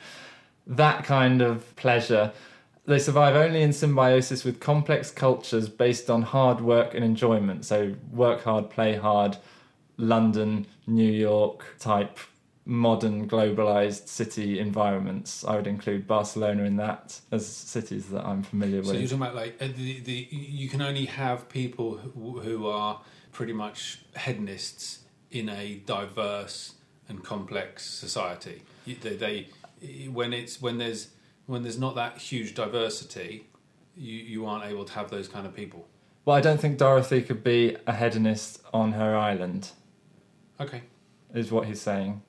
[0.66, 2.32] That kind of pleasure
[2.84, 7.64] they survive only in symbiosis with complex cultures based on hard work and enjoyment.
[7.64, 9.36] So, work hard, play hard,
[10.02, 12.18] London, New York type
[12.64, 15.44] modern globalized city environments.
[15.44, 18.88] I would include Barcelona in that as cities that I'm familiar with.
[18.88, 22.66] So you're talking about like uh, the, the you can only have people who, who
[22.66, 26.74] are pretty much hedonists in a diverse
[27.08, 28.62] and complex society.
[28.86, 29.48] They, they
[30.08, 31.08] when it's when there's
[31.46, 33.46] when there's not that huge diversity,
[33.96, 35.86] you, you aren't able to have those kind of people.
[36.24, 39.70] Well, I don't think Dorothy could be a hedonist on her island.
[40.60, 40.82] Okay.
[41.34, 42.22] is what he's saying.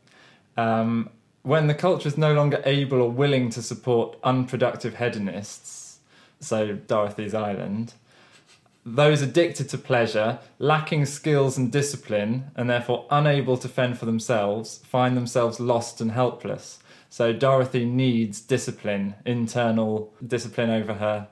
[0.57, 1.09] Um,
[1.41, 5.99] when the culture is no longer able or willing to support unproductive hedonists,
[6.39, 7.93] so Dorothy's Island,
[8.85, 14.79] those addicted to pleasure, lacking skills and discipline, and therefore unable to fend for themselves,
[14.79, 16.79] find themselves lost and helpless.
[17.09, 21.27] So Dorothy needs discipline, internal discipline over her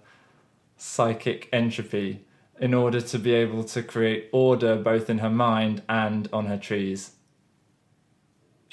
[0.78, 2.26] psychic entropy,
[2.62, 6.58] in order to be able to create order both in her mind and on her
[6.58, 7.12] trees.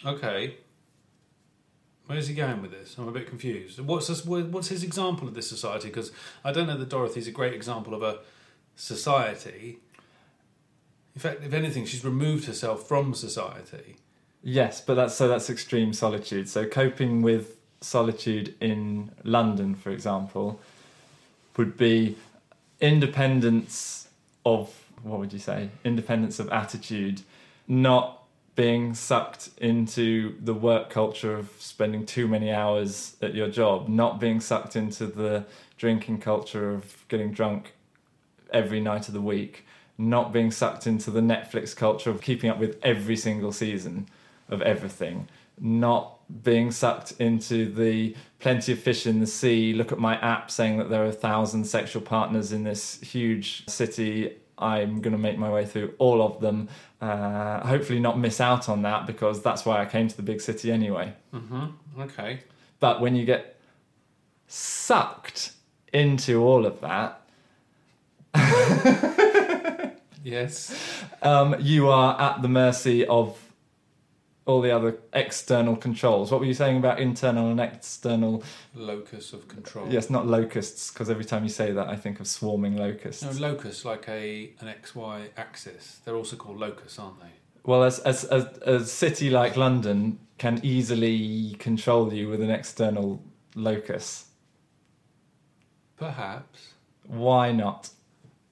[0.05, 0.59] Okay.
[2.07, 2.97] Where's he going with this?
[2.99, 3.81] I'm a bit confused.
[3.81, 5.89] What's this, what's his example of this society?
[5.89, 6.13] Because
[6.45, 8.19] I don't know that Dorothy's a great example of a
[8.77, 9.79] society.
[11.15, 13.97] In fact, if anything, she's removed herself from society.
[14.43, 16.49] Yes, but that's so that's extreme solitude.
[16.49, 20.61] So coping with solitude in London, for example,
[21.57, 22.17] would be
[22.81, 24.09] independence
[24.45, 25.71] of what would you say?
[25.85, 27.23] Independence of attitude,
[27.67, 28.25] not
[28.57, 34.19] being sucked into the work culture of spending too many hours at your job, not
[34.19, 35.45] being sucked into the
[35.77, 37.73] drinking culture of getting drunk
[38.53, 39.65] every night of the week,
[39.97, 44.09] not being sucked into the Netflix culture of keeping up with every single season
[44.49, 45.29] of everything,
[45.61, 49.73] not being sucked into the plenty of fish in the sea.
[49.73, 53.67] Look at my app saying that there are a thousand sexual partners in this huge
[53.69, 54.37] city.
[54.59, 56.69] I'm going to make my way through all of them.
[57.01, 60.41] Uh, hopefully, not miss out on that because that's why I came to the big
[60.41, 61.13] city anyway.
[61.33, 62.01] Mm-hmm.
[62.03, 62.41] Okay.
[62.81, 63.57] But when you get
[64.49, 65.53] sucked
[65.93, 67.21] into all of that,
[70.25, 70.75] Yes.
[71.23, 73.39] um, you are at the mercy of
[74.49, 76.33] all the other external controls.
[76.33, 78.43] What were you saying about internal and external?
[78.75, 79.87] Locus of control.
[79.89, 83.23] Yes, not locusts, because every time you say that, I think of swarming locusts.
[83.23, 86.01] No, locus, like a an XY axis.
[86.05, 87.31] They're also called locus, aren't they?
[87.65, 93.23] well, as, as, as a city like London can easily control you with an external
[93.55, 94.27] locus.
[95.97, 96.73] Perhaps.
[97.07, 97.91] Why not?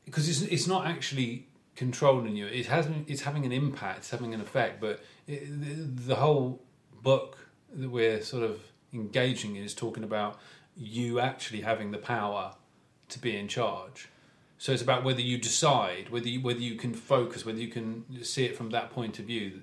[0.06, 2.46] because it's it's not actually controlling you.
[2.46, 4.80] It has it's having an impact, it's having an effect.
[4.80, 6.62] But it, the, whole
[7.02, 7.38] book
[7.74, 8.60] that we're sort of
[8.92, 10.38] engaging in is talking about
[10.76, 12.54] you actually having the power
[13.08, 14.08] to be in charge.
[14.58, 18.04] So it's about whether you decide, whether you, whether you can focus, whether you can
[18.24, 19.62] see it from that point of view.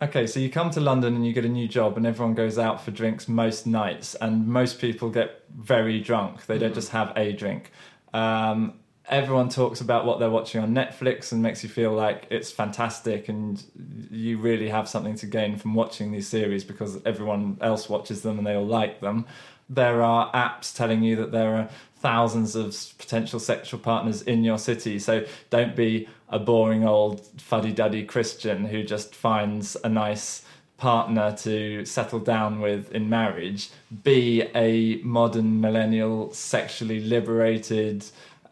[0.00, 2.58] Okay, so you come to London and you get a new job, and everyone goes
[2.58, 6.46] out for drinks most nights, and most people get very drunk.
[6.46, 6.74] They don't Mhm.
[6.74, 7.70] just have a drink.
[8.12, 12.50] Um, everyone talks about what they're watching on Netflix and makes you feel like it's
[12.50, 13.62] fantastic, and
[14.10, 18.38] you really have something to gain from watching these series because everyone else watches them
[18.38, 19.26] and they all like them.
[19.68, 24.58] There are apps telling you that there are thousands of potential sexual partners in your
[24.58, 30.44] city, so don't be a boring old fuddy-duddy Christian who just finds a nice
[30.78, 33.70] partner to settle down with in marriage.
[34.02, 38.04] Be a modern millennial, sexually liberated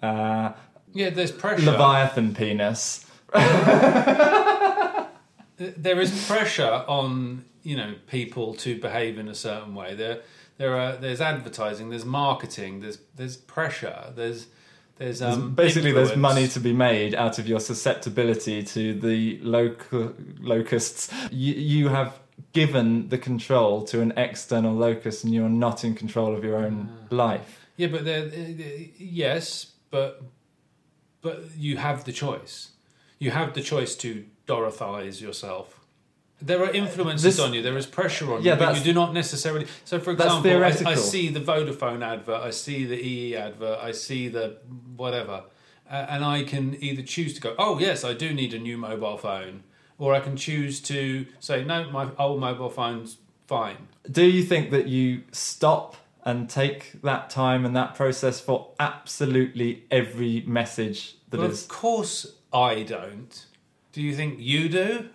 [0.02, 0.52] uh,
[0.92, 1.64] Yeah, there's pressure.
[1.70, 3.06] Leviathan penis.
[5.58, 9.94] there is pressure on you know people to behave in a certain way.
[9.94, 10.20] There,
[10.58, 14.46] there are there's advertising, there's marketing, there's there's pressure, there's
[14.96, 19.88] there's um, basically, there's money to be made out of your susceptibility to the loc-
[20.40, 21.10] locusts.
[21.30, 22.18] You, you have
[22.52, 26.90] given the control to an external locust, and you're not in control of your own
[26.90, 27.06] Ah.
[27.14, 27.66] life.
[27.78, 30.22] Yeah, but there, uh, yes, but
[31.20, 32.70] but you have the choice.
[33.18, 35.81] You have the choice to Dorothize yourself.
[36.42, 37.61] There are influences This- on you.
[37.61, 39.66] There is pressure on Yeah, you, but you do not necessarily.
[39.85, 43.93] So, for example, I, I see the Vodafone advert, I see the EE advert, I
[43.93, 44.57] see the
[44.97, 45.45] whatever,
[45.91, 48.78] uh, and I can either choose to go, "Oh yes, I do need a new
[48.78, 49.64] mobile phone,"
[49.99, 54.70] or I can choose to say, "No, my old mobile phone's fine." Do you think
[54.70, 61.41] that you stop and take that time and that process for absolutely every message that
[61.41, 61.62] well, is?
[61.62, 63.47] of course, I don't.
[63.93, 65.09] Do you think you do?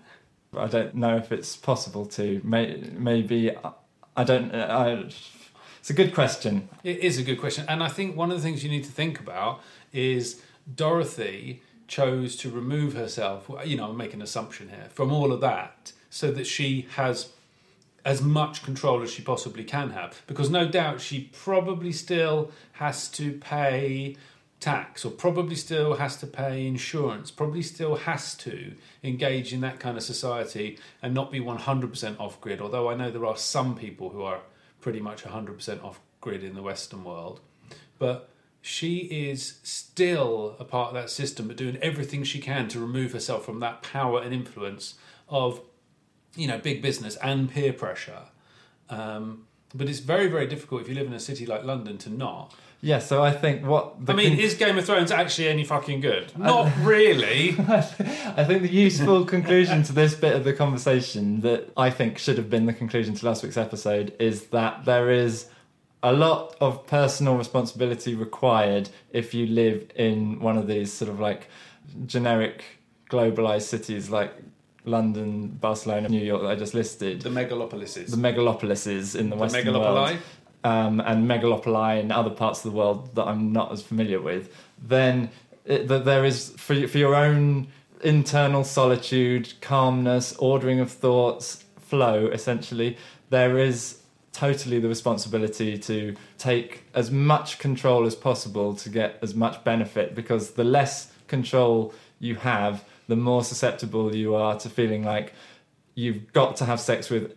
[0.57, 2.41] I don't know if it's possible to.
[2.43, 3.71] Maybe uh,
[4.15, 4.53] I don't.
[4.53, 4.89] Uh, I,
[5.79, 6.69] it's a good question.
[6.83, 7.65] It is a good question.
[7.67, 9.61] And I think one of the things you need to think about
[9.93, 10.41] is
[10.73, 15.41] Dorothy chose to remove herself, you know, I'm making an assumption here, from all of
[15.41, 17.33] that so that she has
[18.05, 20.21] as much control as she possibly can have.
[20.27, 24.15] Because no doubt she probably still has to pay
[24.59, 29.79] tax or probably still has to pay insurance, probably still has to engage in that
[29.79, 32.61] kind of society and not be 100% off grid.
[32.61, 34.41] Although I know there are some people who are
[34.79, 37.41] pretty much 100% off grid in the Western world.
[37.97, 38.29] But
[38.61, 43.13] she is still a part of that system, but doing everything she can to remove
[43.13, 44.95] herself from that power and influence
[45.29, 45.61] of,
[46.35, 48.23] you know, big business and peer pressure.
[48.89, 52.09] Um, but it's very, very difficult if you live in a city like London to
[52.09, 52.53] not.
[52.81, 56.01] Yeah, so I think what I mean, con- is Game of Thrones actually any fucking
[56.01, 56.37] good?
[56.37, 57.55] Not really.
[57.57, 62.37] I think the useful conclusion to this bit of the conversation that I think should
[62.37, 65.47] have been the conclusion to last week's episode is that there is
[66.03, 71.19] a lot of personal responsibility required if you live in one of these sort of
[71.19, 71.49] like
[72.05, 72.63] generic
[73.09, 74.31] globalized cities like
[74.85, 77.21] London, Barcelona, New York that I just listed.
[77.21, 78.09] the megalopolises.
[78.11, 79.95] the megalopolises in the, The Western megalopoli?
[79.95, 80.17] world,
[80.63, 84.53] um, and megalopoli in other parts of the world that I'm not as familiar with,
[84.81, 85.29] then
[85.65, 87.67] it, that there is for for your own
[88.03, 92.27] internal solitude, calmness, ordering of thoughts, flow.
[92.27, 92.97] Essentially,
[93.29, 99.33] there is totally the responsibility to take as much control as possible to get as
[99.33, 105.03] much benefit because the less control you have the more susceptible you are to feeling
[105.03, 105.33] like
[105.95, 107.33] you've got to have sex with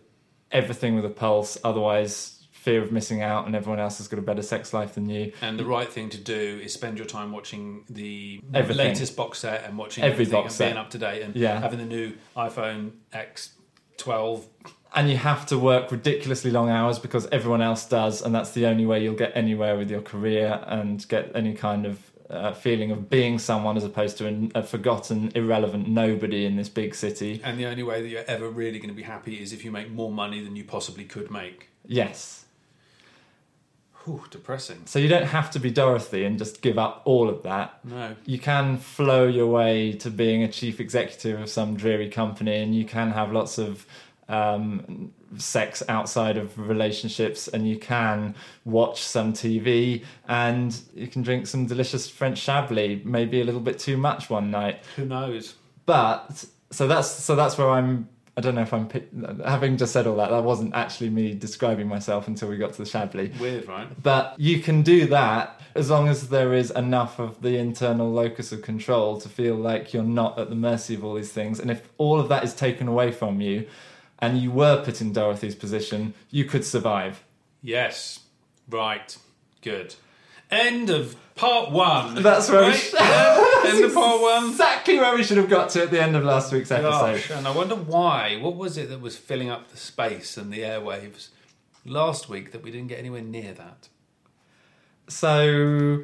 [0.51, 4.21] everything with a pulse otherwise fear of missing out and everyone else has got a
[4.21, 7.31] better sex life than you And the right thing to do is spend your time
[7.31, 8.87] watching the Everything.
[8.87, 11.59] latest box set and watching Every everything box and being up to date and Yeah.
[11.61, 12.91] having the new iPhone
[13.97, 14.43] X12.
[14.95, 18.65] and you have to work ridiculously long hours because everyone else does and that's the
[18.65, 22.91] only way you'll get anywhere with your career and get any kind of uh, feeling
[22.91, 27.41] of being someone as opposed to an, a forgotten irrelevant nobody in this big city
[27.43, 29.71] And the only way that you're ever really going to be happy is if you
[29.71, 31.69] make more money than you possibly could make.
[31.85, 32.45] yes
[34.05, 34.83] Whew, depressing.
[34.85, 38.15] so you don't have to be dorothy and just give up all of that No.
[38.25, 42.73] you can flow your way to being a chief executive of some dreary company and
[42.73, 43.85] you can have lots of
[44.29, 51.47] um, sex outside of relationships and you can watch some TV and you can drink
[51.47, 54.83] some delicious French Chablis, maybe a little bit too much one night.
[54.95, 55.55] Who knows?
[55.85, 58.09] But so that's so that's where I'm.
[58.37, 58.89] I don't know if I'm
[59.43, 60.29] having just said all that.
[60.29, 63.37] That wasn't actually me describing myself until we got to the Chablis.
[63.37, 64.01] Weird, right?
[64.01, 68.53] But you can do that as long as there is enough of the internal locus
[68.53, 71.59] of control to feel like you're not at the mercy of all these things.
[71.59, 73.67] And if all of that is taken away from you
[74.19, 77.23] and you were put in Dorothy's position, you could survive.
[77.61, 78.19] Yes.
[78.69, 79.17] Right.
[79.61, 79.95] Good.
[80.51, 82.21] End of part one.
[82.23, 82.75] That's where we Right?
[82.75, 84.49] sh- Yeah, End of part one.
[84.49, 86.89] Exactly where we should have got to at the end of last week's episode.
[86.91, 88.37] Gosh, and I wonder why.
[88.41, 91.29] What was it that was filling up the space and the airwaves
[91.85, 93.89] last week that we didn't get anywhere near that?
[95.07, 96.03] So,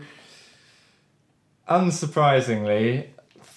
[1.70, 3.08] unsurprisingly,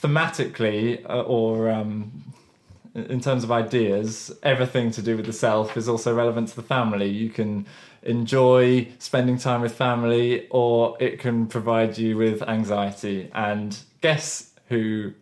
[0.02, 2.27] thematically, uh, or um,
[3.06, 6.62] in terms of ideas, everything to do with the self is also relevant to the
[6.62, 7.08] family.
[7.08, 7.66] You can
[8.02, 13.30] enjoy spending time with family, or it can provide you with anxiety.
[13.34, 15.12] And guess who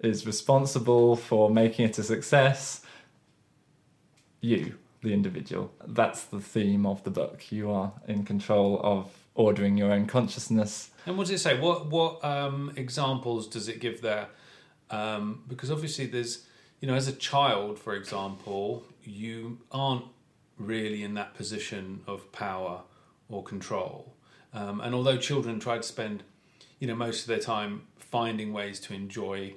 [0.00, 2.82] is responsible for making it a success?
[4.40, 5.72] You, the individual.
[5.86, 7.52] That's the theme of the book.
[7.52, 10.90] You are in control of ordering your own consciousness.
[11.06, 11.58] And what does it say?
[11.58, 14.28] What what um, examples does it give there?
[14.90, 16.46] Um, because obviously, there's
[16.82, 20.04] you know, as a child, for example, you aren't
[20.58, 22.80] really in that position of power
[23.28, 24.14] or control.
[24.52, 26.24] Um, and although children try to spend,
[26.80, 29.54] you know, most of their time finding ways to enjoy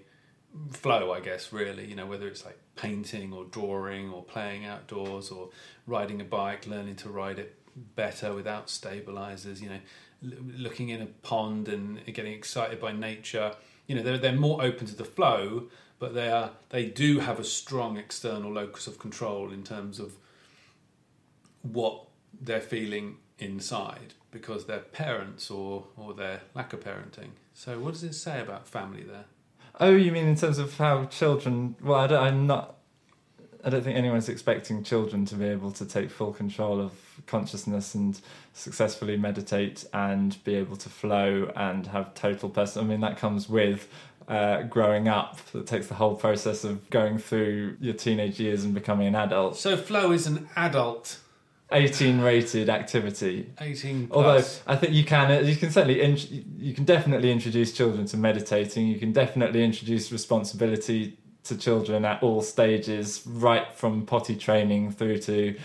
[0.72, 5.32] flow, I guess, really, you know, whether it's like painting or drawing or playing outdoors
[5.32, 5.50] or
[5.88, 7.58] riding a bike, learning to ride it
[7.96, 9.80] better without stabilizers, you know,
[10.24, 13.56] l- looking in a pond and getting excited by nature.
[13.88, 15.70] You know, they're, they're more open to the flow,
[16.00, 20.14] but they are they do have a strong external locus of control in terms of
[21.62, 22.08] what
[22.40, 27.30] they're feeling inside because they're parents or or their lack of parenting.
[27.54, 29.26] So what does it say about family there?
[29.80, 31.76] Oh, you mean in terms of how children?
[31.82, 32.76] Well, I don't, I'm not.
[33.64, 36.92] I don't think anyone's expecting children to be able to take full control of
[37.26, 38.20] consciousness and
[38.54, 42.84] successfully meditate and be able to flow and have total person.
[42.84, 43.88] I mean, that comes with
[44.28, 45.40] uh, growing up.
[45.52, 49.58] That takes the whole process of going through your teenage years and becoming an adult.
[49.58, 51.20] So flow is an adult
[51.72, 53.52] 18 rated activity.
[53.60, 54.44] 18 Although.
[54.68, 56.18] I think you can, you can certainly, in,
[56.58, 58.88] you can definitely introduce children to meditating.
[58.88, 65.20] You can definitely introduce responsibility to children at all stages, right from potty training through
[65.20, 65.56] to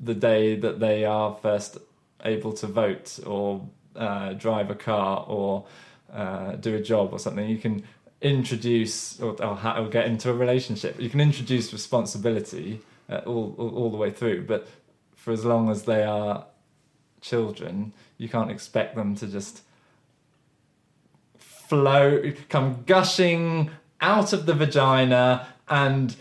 [0.00, 1.78] the day that they are first
[2.24, 5.66] able to vote or uh, drive a car or
[6.12, 7.48] uh, do a job or something.
[7.48, 7.82] You can
[8.20, 11.00] introduce or, or, or get into a relationship.
[11.00, 14.66] You can introduce responsibility uh, all, all all the way through, but
[15.14, 16.46] for as long as they are
[17.20, 19.62] children, you can't expect them to just
[21.38, 26.16] flow, come gushing out of the vagina and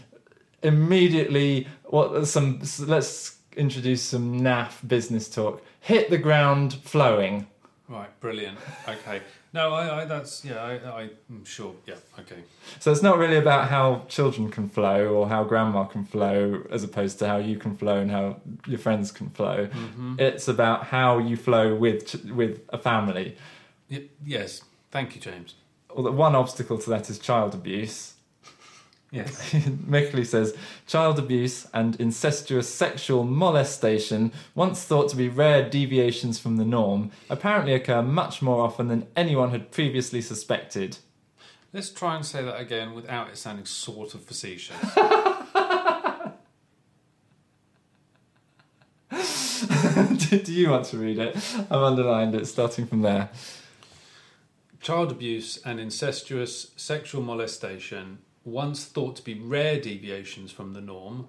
[0.64, 7.46] immediately what some let's introduce some naff business talk hit the ground flowing
[7.88, 8.58] Right, brilliant.
[8.88, 9.22] Okay.
[9.56, 11.74] No, I, I that's yeah, I, I, I'm sure.
[11.88, 12.41] Yeah, okay.
[12.80, 16.84] so it's not really about how children can flow or how grandma can flow as
[16.84, 18.26] opposed to how you can flow and how
[18.68, 20.16] your friends can flow Mm-hmm.
[20.20, 22.03] it's about how you flow with
[22.39, 23.38] with a family
[23.89, 25.53] Y- yes, thank you, James.
[25.93, 28.14] well, the one obstacle to that is child abuse
[29.12, 29.53] Yes.
[29.88, 30.56] Mickley says
[30.88, 37.12] child abuse and incestuous sexual molestation, once thought to be rare deviations from the norm,
[37.30, 40.97] apparently occur much more often than anyone had previously suspected.
[41.72, 44.76] Let's try and say that again without it sounding sort of facetious.
[50.30, 51.36] do, do you want to read it?
[51.36, 53.30] I've underlined it starting from there.
[54.82, 61.28] Child abuse and incestuous sexual molestation, once thought to be rare deviations from the norm,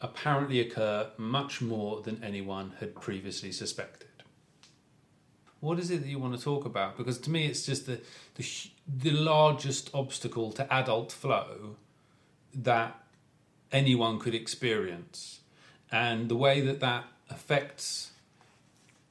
[0.00, 4.08] apparently occur much more than anyone had previously suspected.
[5.60, 6.98] What is it that you want to talk about?
[6.98, 8.00] Because to me, it's just the
[8.34, 8.46] the,
[8.86, 11.76] the largest obstacle to adult flow
[12.52, 13.02] that
[13.72, 15.40] anyone could experience,
[15.90, 18.12] and the way that that affects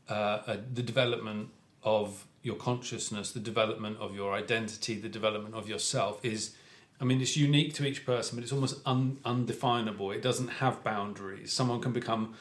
[0.09, 1.49] uh, uh, the development
[1.83, 6.55] of your consciousness, the development of your identity, the development of yourself is,
[6.99, 10.11] I mean, it's unique to each person, but it's almost un- undefinable.
[10.11, 11.51] It doesn't have boundaries.
[11.51, 12.35] Someone can become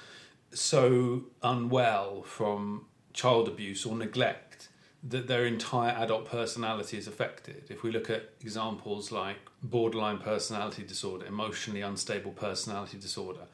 [0.53, 4.69] so unwell from child abuse or neglect
[5.03, 7.65] that their entire adult personality is affected.
[7.69, 13.47] If we look at examples like borderline personality disorder, emotionally unstable personality disorder,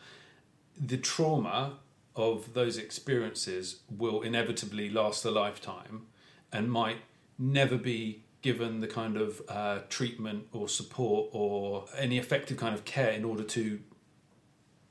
[0.78, 1.78] the trauma
[2.14, 6.06] of those experiences will inevitably last a lifetime
[6.52, 6.98] and might
[7.38, 12.84] never be given the kind of uh, treatment or support or any effective kind of
[12.84, 13.80] care in order to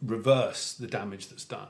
[0.02, 1.68] reverse the damage that's done.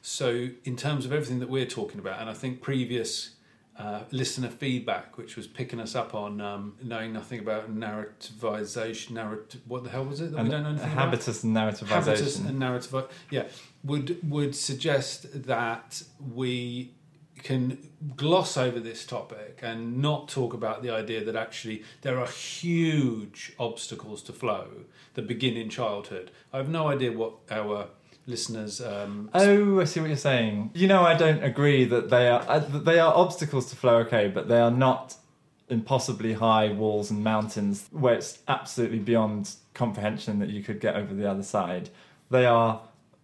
[0.00, 3.30] So, in terms of everything that we're talking about, and I think previous
[3.76, 9.60] uh, listener feedback, which was picking us up on um, knowing nothing about narrativization, narrative,
[9.66, 11.04] what the hell was it that we And don't know anything about?
[11.06, 11.88] habitus and narrativization.
[11.88, 13.44] habitus and narrative yeah
[13.84, 16.02] would would suggest that
[16.34, 16.92] we
[17.38, 17.78] can
[18.16, 23.52] gloss over this topic and not talk about the idea that actually there are huge
[23.58, 24.68] obstacles to flow
[25.14, 27.88] that begin in childhood i have no idea what our
[28.26, 30.70] listeners um, Oh, I see what you're saying.
[30.74, 33.96] You know, I don't agree that they are uh, that they are obstacles to flow.
[34.00, 35.16] Okay, but they are not
[35.70, 41.14] impossibly high walls and mountains where it's absolutely beyond comprehension that you could get over
[41.14, 41.88] the other side.
[42.30, 42.82] They are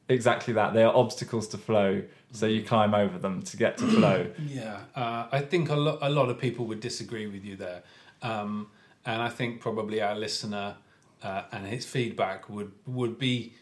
[0.08, 0.74] exactly that.
[0.74, 2.02] They are obstacles to flow,
[2.34, 4.26] so you climb over them to get to flow.
[4.46, 7.82] Yeah, uh, I think a lot a lot of people would disagree with you there,
[8.22, 8.68] um,
[9.06, 10.76] and I think probably our listener
[11.22, 13.54] uh, and his feedback would would be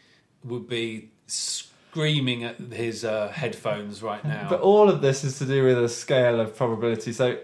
[0.43, 4.47] would be screaming at his uh, headphones right now.
[4.49, 7.13] But all of this is to do with a scale of probability.
[7.13, 7.37] So,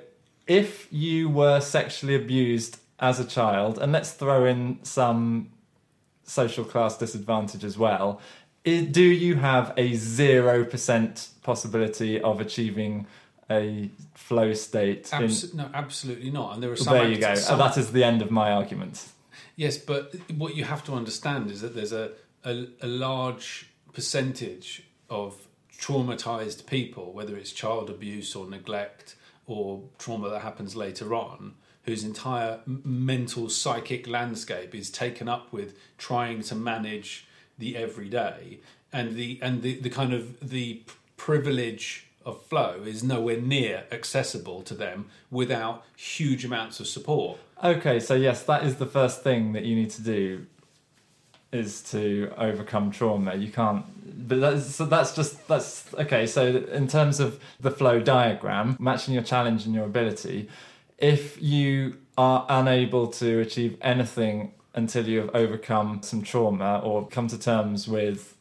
[0.47, 5.51] if you were sexually abused as a child, and let's throw in some
[6.23, 8.19] social class disadvantage as well,
[8.63, 13.07] do you have a 0% possibility of achieving
[13.49, 15.09] a flow state?
[15.13, 16.53] in- no, absolutely not.
[16.53, 16.93] And there are some.
[16.93, 17.35] there you go.
[17.35, 19.07] some- that is the end of my argument.
[19.55, 22.11] Yes, but what you have to understand is that there's a,
[22.45, 25.47] a, a large percentage of
[25.77, 29.15] traumatized people, whether it's child abuse or neglect
[29.47, 35.75] or trauma that happens later on, whose entire mental psychic landscape is taken up with
[35.97, 37.25] trying to manage
[37.59, 38.59] the everyday
[38.91, 40.81] and the and the, the kind of the
[41.17, 47.39] privilege of flow is nowhere near accessible to them without huge amounts of support.
[47.63, 50.45] Okay, so yes, that is the first thing that you need to do
[51.51, 53.35] is to overcome trauma.
[53.35, 53.85] You can't
[54.27, 59.13] but that's so that's just that's okay, so in terms of the flow diagram, matching
[59.13, 60.49] your challenge and your ability,
[60.97, 67.27] if you are unable to achieve anything until you have overcome some trauma or come
[67.27, 68.35] to terms with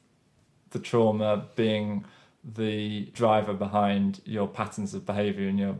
[0.71, 2.05] the trauma being
[2.45, 5.77] the driver behind your patterns of behavior and your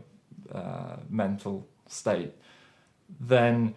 [0.53, 2.33] uh, mental state,
[3.19, 3.73] then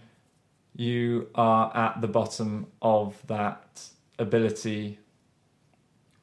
[0.74, 4.98] you are at the bottom of that ability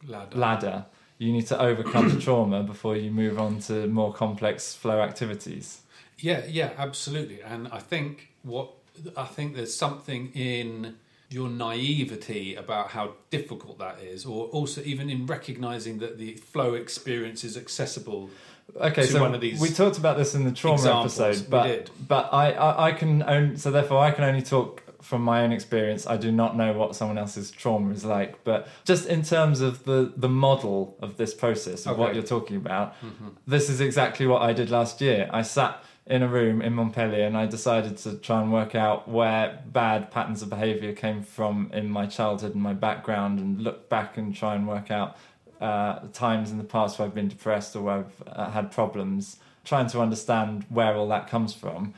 [0.07, 0.37] Ladder.
[0.37, 0.85] ladder.
[1.17, 5.81] You need to overcome the trauma before you move on to more complex flow activities.
[6.17, 7.41] Yeah, yeah, absolutely.
[7.41, 8.71] And I think what
[9.17, 10.95] I think there's something in
[11.29, 16.73] your naivety about how difficult that is, or also even in recognizing that the flow
[16.73, 18.29] experience is accessible.
[18.75, 21.19] Okay, to so one of these we talked about this in the trauma examples.
[21.19, 25.21] episode, but but I, I I can only so therefore I can only talk from
[25.23, 26.05] my own experience.
[26.05, 29.85] I do not know what someone else's trauma is like, but just in terms of
[29.85, 33.29] the the model of this process of what you're talking about, Mm-hmm.
[33.47, 35.29] this is exactly what I did last year.
[35.33, 39.07] I sat in a room in Montpellier and I decided to try and work out
[39.07, 43.89] where bad patterns of behavior came from in my childhood and my background and look
[43.89, 45.15] back and try and work out
[45.61, 49.37] uh, times in the past where I've been depressed or where I've uh, had problems,
[49.63, 51.93] trying to understand where all that comes from.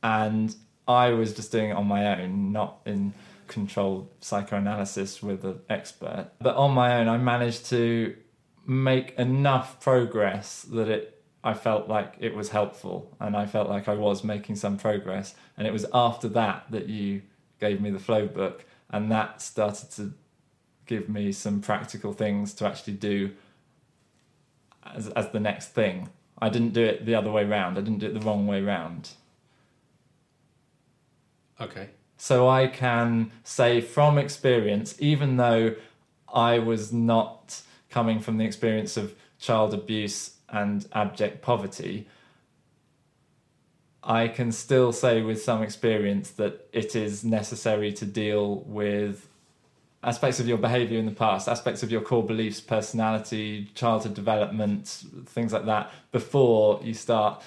[0.00, 0.54] And
[0.86, 3.14] I was just doing it on my own, not in
[3.48, 6.28] controlled psychoanalysis with an expert.
[6.40, 8.14] But on my own, I managed to
[8.64, 11.15] make enough progress that it
[11.46, 15.36] I felt like it was helpful and I felt like I was making some progress
[15.56, 17.22] and it was after that that you
[17.60, 20.12] gave me the flow book and that started to
[20.86, 23.30] give me some practical things to actually do
[24.84, 26.08] as, as the next thing.
[26.42, 27.78] I didn't do it the other way round.
[27.78, 29.10] I didn't do it the wrong way round.
[31.60, 31.90] Okay.
[32.16, 35.76] So I can say from experience, even though
[36.28, 42.06] I was not coming from the experience of child abuse and abject poverty,
[44.02, 49.28] I can still say with some experience that it is necessary to deal with
[50.02, 54.86] aspects of your behavior in the past, aspects of your core beliefs, personality, childhood development,
[55.26, 57.42] things like that, before you start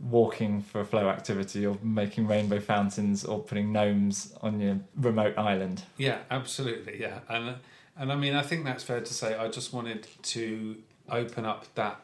[0.00, 5.36] walking for a flow activity or making rainbow fountains or putting gnomes on your remote
[5.36, 5.82] island.
[5.96, 7.00] Yeah, absolutely.
[7.00, 7.56] Yeah, and
[7.96, 9.34] and I mean, I think that's fair to say.
[9.34, 10.76] I just wanted to
[11.08, 12.00] open up that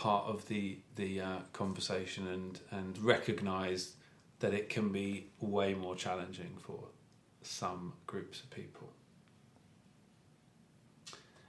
[0.00, 3.96] part of the the uh, conversation and and recognise
[4.38, 6.80] that it can be way more challenging for
[7.42, 8.88] some groups of people.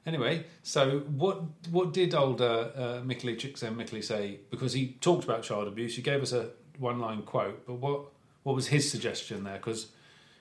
[0.05, 1.37] Anyway, so what
[1.69, 4.39] what did older uh, Mikkeli Csikszentmihalyi say?
[4.49, 5.95] Because he talked about child abuse.
[5.95, 8.01] He gave us a one line quote, but what
[8.43, 9.59] what was his suggestion there?
[9.61, 9.87] Because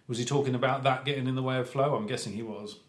[0.09, 1.95] was he talking about that getting in the way of flow?
[1.95, 2.81] I'm guessing he was.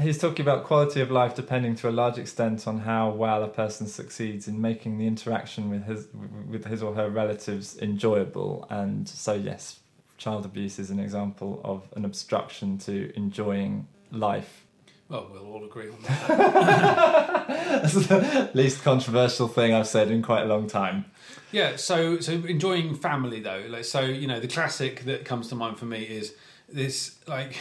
[0.00, 3.48] He's talking about quality of life depending to a large extent on how well a
[3.48, 6.08] person succeeds in making the interaction with his
[6.48, 8.66] with his or her relatives enjoyable.
[8.70, 9.78] And so, yes,
[10.18, 14.64] child abuse is an example of an obstruction to enjoying life.
[15.08, 17.46] Well, we'll all agree on that.
[17.82, 21.04] That's the least controversial thing I've said in quite a long time.
[21.52, 21.76] yeah.
[21.76, 23.64] So so enjoying family though.
[23.68, 26.34] Like so, you know, the classic that comes to mind for me is
[26.68, 27.60] this like.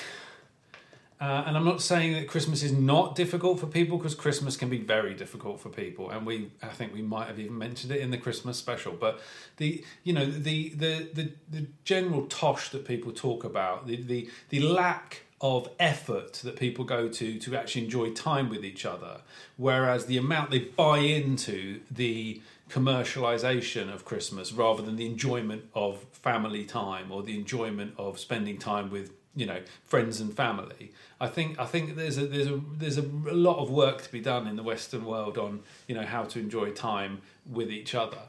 [1.23, 4.67] Uh, and I'm not saying that Christmas is not difficult for people because Christmas can
[4.67, 8.01] be very difficult for people, and we I think we might have even mentioned it
[8.01, 8.91] in the Christmas special.
[8.91, 9.21] But
[9.55, 14.29] the you know the the the, the general tosh that people talk about, the, the
[14.49, 19.21] the lack of effort that people go to to actually enjoy time with each other,
[19.55, 26.03] whereas the amount they buy into the commercialization of Christmas rather than the enjoyment of
[26.11, 30.91] family time or the enjoyment of spending time with you know friends and family.
[31.19, 34.19] I think I think there's a there's a there's a lot of work to be
[34.19, 38.19] done in the Western world on you know how to enjoy time with each other.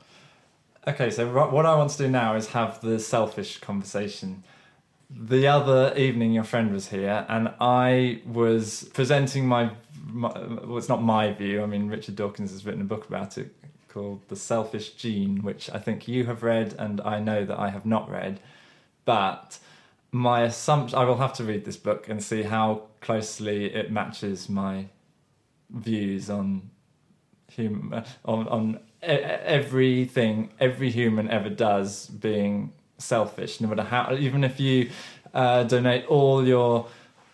[0.86, 4.44] Okay, so what I want to do now is have the selfish conversation.
[5.10, 9.70] The other evening, your friend was here, and I was presenting my,
[10.06, 10.28] my.
[10.28, 11.62] Well, it's not my view.
[11.62, 13.54] I mean, Richard Dawkins has written a book about it
[13.88, 17.70] called The Selfish Gene, which I think you have read, and I know that I
[17.70, 18.40] have not read.
[19.06, 19.58] But
[20.14, 24.48] my assumption, I will have to read this book and see how closely it matches
[24.48, 24.86] my
[25.70, 26.70] views on
[27.56, 34.44] hum- on on e- everything every human ever does being selfish no matter how even
[34.44, 34.88] if you
[35.34, 36.86] uh, donate all your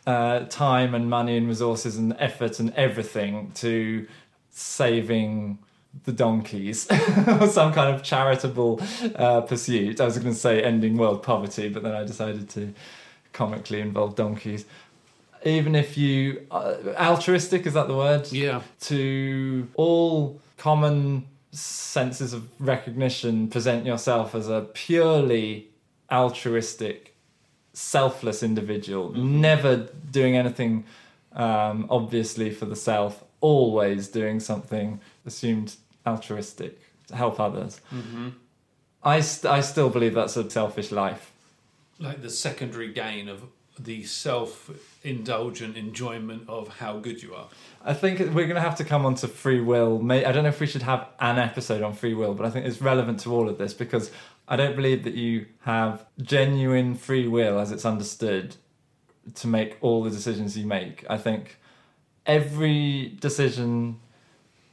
[0.07, 4.07] uh, time and money and resources and effort and everything to
[4.49, 5.59] saving
[6.05, 6.87] the donkeys
[7.41, 8.81] or some kind of charitable
[9.17, 10.01] uh, pursuit.
[10.01, 12.73] I was going to say ending world poverty but then i decided to
[13.33, 14.65] comically involve donkeys.
[15.45, 18.31] Even if you uh, altruistic is that the word?
[18.31, 18.63] Yeah.
[18.83, 25.69] to all common senses of recognition present yourself as a purely
[26.13, 27.17] altruistic
[27.73, 30.85] selfless individual never doing anything
[31.33, 35.77] um, obviously for the self always doing something assumed
[36.07, 36.79] altruistic
[37.09, 38.29] to help others Mm-hmm.
[39.03, 41.33] I, st- I still believe that's a selfish life
[41.99, 43.43] like the secondary gain of
[43.79, 47.49] the self-indulgent enjoyment of how good you are.
[47.85, 49.99] I think we're going to have to come on to free will.
[49.99, 52.51] May I don't know if we should have an episode on free will, but I
[52.51, 54.11] think it's relevant to all of this because
[54.49, 58.57] I don't believe that you have genuine free will as it's understood
[59.37, 61.05] to make all the decisions you make.
[61.09, 61.59] I think
[62.27, 64.01] every decision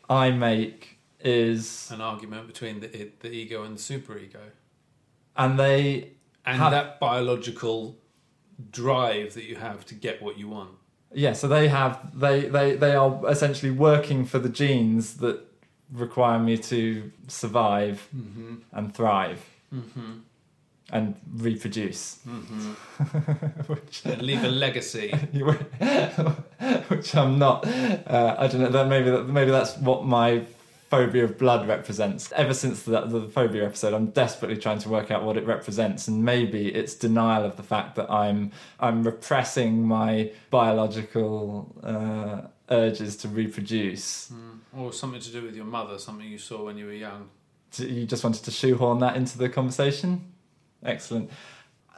[0.10, 4.40] I make is, An argument between the the ego and the superego,
[5.36, 6.12] and they
[6.46, 7.98] and Have- that biological
[8.72, 10.72] drive that you have to get what you want.
[11.14, 15.40] Yeah, so they have they they they are essentially working for the genes that
[15.92, 18.56] require me to survive Mm-hmm.
[18.74, 19.40] and thrive
[19.74, 20.12] Mm-hmm.
[20.92, 22.20] and reproduce.
[22.28, 22.72] Mm-hmm.
[23.74, 25.10] which, And leave a legacy.
[26.90, 27.66] which I'm not.
[27.68, 28.70] Uh, I don't know.
[28.70, 30.42] That maybe that, maybe that's what my
[30.90, 32.32] phobia of blood represents.
[32.32, 36.08] Ever since the, the phobia episode, I'm desperately trying to work out what it represents,
[36.08, 43.18] and maybe it's denial of the fact that I'm I'm repressing my biological uh, urges
[43.18, 44.32] to reproduce.
[44.32, 44.60] Mm.
[44.78, 47.30] Or something to do with your mother, something you saw when you were young.
[47.78, 50.32] You just wanted to shoehorn that into the conversation.
[50.84, 51.30] Excellent.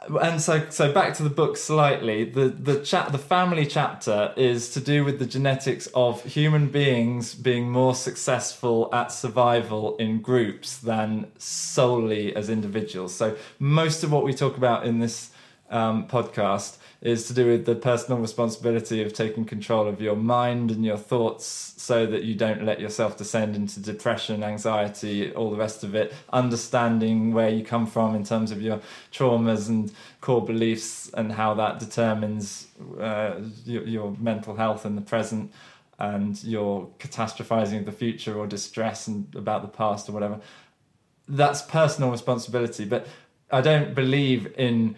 [0.08, 2.24] And so, so back to the book slightly.
[2.24, 7.34] The the chat, the family chapter is to do with the genetics of human beings
[7.34, 13.14] being more successful at survival in groups than solely as individuals.
[13.14, 15.30] So most of what we talk about in this
[15.68, 20.70] um, podcast is to do with the personal responsibility of taking control of your mind
[20.70, 25.56] and your thoughts so that you don't let yourself descend into depression, anxiety, all the
[25.56, 26.12] rest of it.
[26.30, 28.80] Understanding where you come from in terms of your
[29.10, 29.90] traumas and
[30.20, 32.66] core beliefs and how that determines
[33.00, 35.50] uh, your, your mental health in the present
[35.98, 40.38] and your catastrophizing of the future or distress and about the past or whatever.
[41.26, 43.06] That's personal responsibility, but
[43.50, 44.96] I don't believe in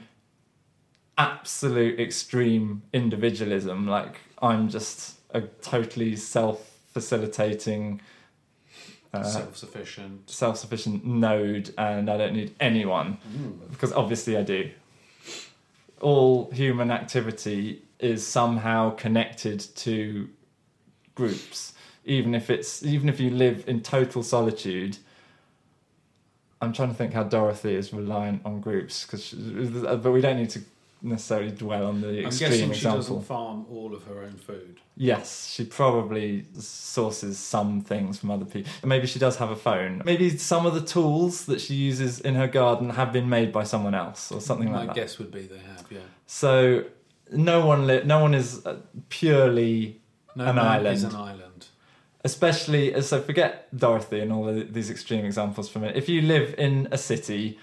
[1.18, 3.86] absolute extreme individualism.
[3.86, 8.00] Like I'm just a totally self-facilitating,
[9.14, 10.28] uh, Self-sufficient.
[10.30, 13.18] self-sufficient node, and I don't need anyone
[13.70, 14.70] because obviously I do.
[16.00, 20.28] All human activity is somehow connected to
[21.14, 24.98] groups, even if it's even if you live in total solitude.
[26.60, 30.50] I'm trying to think how Dorothy is reliant on groups, because but we don't need
[30.50, 30.60] to
[31.02, 32.98] necessarily dwell on the I'm extreme guessing she example.
[33.00, 34.80] doesn't farm all of her own food.
[34.96, 38.70] Yes, she probably sources some things from other people.
[38.84, 40.02] Maybe she does have a phone.
[40.04, 43.64] Maybe some of the tools that she uses in her garden have been made by
[43.64, 44.96] someone else or something My like that.
[44.96, 45.98] My guess would be they have, yeah.
[46.26, 46.84] So
[47.32, 48.76] no one li- no one is uh,
[49.08, 50.00] purely
[50.36, 51.14] No An man is island.
[51.16, 51.66] an island.
[52.24, 54.44] especially so forget Dorothy and all
[54.76, 55.96] these extreme examples from it.
[55.96, 57.58] If you live in a city,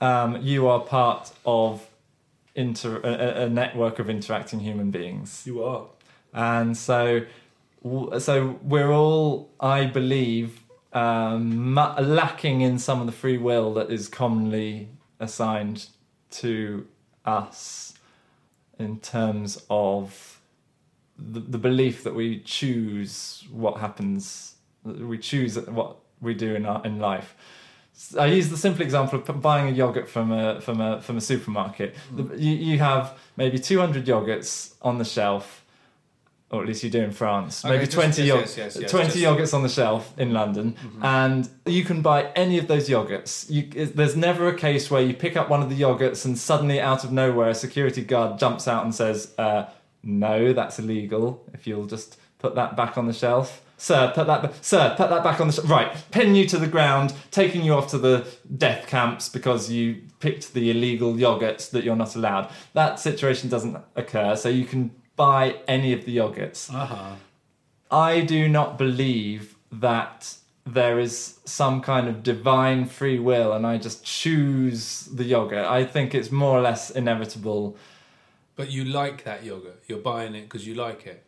[0.00, 1.86] um, you are part of
[2.66, 5.42] inter- a, a- network of interacting human beings.
[5.50, 5.84] You are.
[6.34, 7.22] and so
[8.18, 10.48] so we're all i believe
[10.92, 11.74] um,
[12.20, 14.88] lacking in some of the free will that is commonly
[15.20, 15.86] assigned
[16.30, 16.86] to
[17.24, 17.94] us
[18.78, 20.40] in terms of
[21.34, 24.54] the, the belief that we choose what happens
[24.84, 27.30] we choose what we do in our in life
[28.18, 31.20] I use the simple example of buying a yogurt from a from a from a
[31.20, 31.94] supermarket.
[32.14, 35.64] The- You, you have maybe 200 yogurts on the shelf,
[36.50, 37.64] or at least you do in France.
[37.64, 40.12] Okay, maybe just- 20 yes, yog- yes, yes, yes, 20 just- yogurts on the shelf
[40.16, 43.50] in London, and you can buy any of those yogurts.
[43.50, 46.38] You, it- there's never a case where you pick up one of the yogurts and
[46.38, 49.64] suddenly, out of nowhere, a security guard jumps out and says, uh,
[50.04, 51.44] "No, that's illegal.
[51.52, 54.42] If you'll just put that back on the shelf." Sir, put that.
[54.42, 55.96] Ba- Sir, put that back on the sh- right.
[56.10, 58.26] Pin you to the ground, taking you off to the
[58.56, 62.50] death camps because you picked the illegal yogurts that you're not allowed.
[62.74, 66.72] That situation doesn't occur, so you can buy any of the yogurts.
[66.74, 67.14] Uh-huh.
[67.90, 70.34] I do not believe that
[70.66, 75.64] there is some kind of divine free will and I just choose the yogurt.
[75.64, 77.76] I think it's more or less inevitable.
[78.54, 79.82] But you like that yogurt.
[79.86, 81.24] You're buying it because you like it.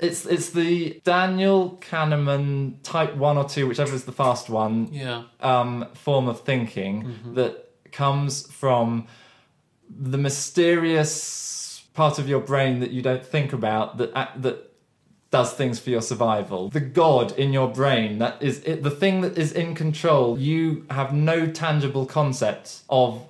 [0.00, 5.24] It's it's the Daniel Kahneman type one or two, whichever is the fast one, Yeah.
[5.40, 6.94] um, form of thinking
[7.34, 9.06] that comes from
[9.88, 14.70] the mysterious part of your brain that you don't think about that act- that
[15.30, 16.70] does things for your survival.
[16.70, 20.38] The god in your brain that is it, the thing that is in control.
[20.38, 23.22] You have no tangible concept of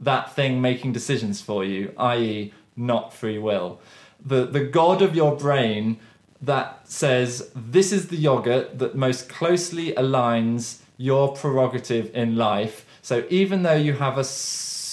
[0.00, 3.80] that thing making decisions for you, i.e., not free will.
[4.24, 5.98] The the god of your brain
[6.42, 12.84] that says this is the yogurt that most closely aligns your prerogative in life.
[13.02, 14.24] So even though you have a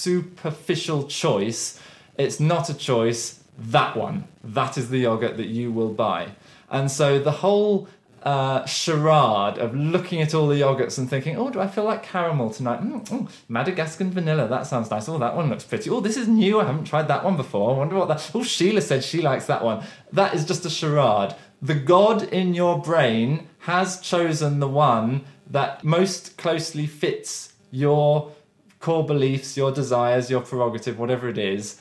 [0.04, 1.80] superficial choice.
[2.18, 3.40] It's not a choice.
[3.58, 4.24] That one.
[4.42, 6.32] That is the yogurt that you will buy.
[6.70, 7.88] And so the whole
[8.24, 12.02] uh, charade of looking at all the yogurts and thinking, oh, do I feel like
[12.02, 12.80] caramel tonight?
[12.80, 15.08] Mm, mm, Madagascan vanilla, that sounds nice.
[15.08, 15.90] Oh, that one looks pretty.
[15.90, 16.58] Oh, this is new.
[16.58, 17.74] I haven't tried that one before.
[17.74, 18.30] I wonder what that.
[18.34, 19.84] Oh, Sheila said she likes that one.
[20.10, 21.34] That is just a charade.
[21.60, 28.32] The God in your brain has chosen the one that most closely fits your
[28.80, 31.80] core beliefs, your desires, your prerogative, whatever it is,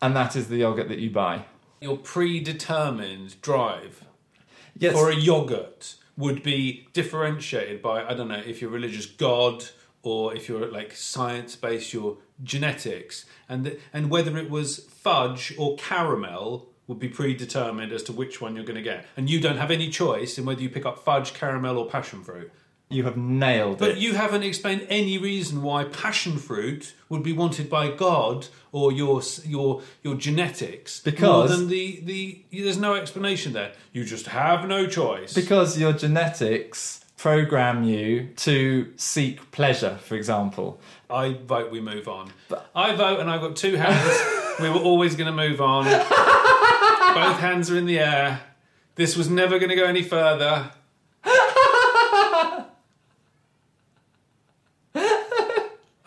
[0.00, 1.44] and that is the yogurt that you buy.
[1.80, 4.03] Your predetermined drive
[4.76, 4.94] Yes.
[4.94, 9.64] for a yogurt would be differentiated by I don't know if you're religious God
[10.02, 13.24] or if you're like science based your genetics.
[13.48, 18.54] And and whether it was fudge or caramel would be predetermined as to which one
[18.54, 19.06] you're going to get.
[19.16, 22.22] And you don't have any choice in whether you pick up fudge caramel or passion
[22.22, 22.52] fruit
[22.90, 23.92] you have nailed but it.
[23.94, 28.92] But you haven't explained any reason why passion fruit would be wanted by God or
[28.92, 33.72] your your your genetics more Because- than the the there's no explanation there.
[33.92, 35.32] You just have no choice.
[35.32, 40.78] Because your genetics program you to seek pleasure, for example.
[41.08, 42.32] I vote we move on.
[42.48, 44.20] But I vote and I've got two hands.
[44.60, 45.84] we were always going to move on.
[47.14, 48.40] Both hands are in the air.
[48.96, 50.70] This was never going to go any further.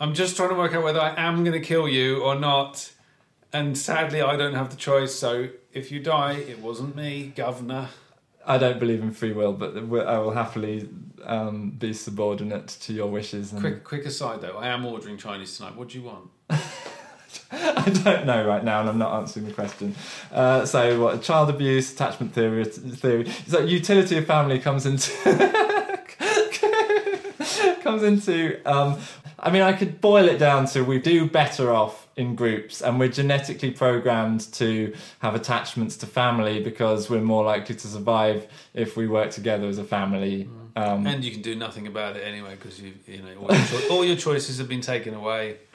[0.00, 2.92] I'm just trying to work out whether I am going to kill you or not.
[3.52, 5.14] And sadly, I don't have the choice.
[5.14, 7.88] So if you die, it wasn't me, Governor.
[8.46, 10.88] I don't believe in free will, but I will happily
[11.24, 13.52] um, be subordinate to your wishes.
[13.52, 15.76] And Quick, quick aside though, I am ordering Chinese tonight.
[15.76, 16.30] What do you want?
[17.50, 19.94] I don't know right now, and I'm not answering the question.
[20.32, 23.30] Uh, so, what child abuse, attachment theory, theory.
[23.46, 25.12] So, utility of family comes into
[27.82, 28.60] comes into.
[28.64, 28.98] Um,
[29.40, 32.98] I mean, I could boil it down to we do better off in groups, and
[32.98, 38.96] we're genetically programmed to have attachments to family because we're more likely to survive if
[38.96, 40.48] we work together as a family.
[40.74, 43.66] Um, And you can do nothing about it anyway because you, you know, all your,
[43.66, 45.56] cho- all your choices have been taken away.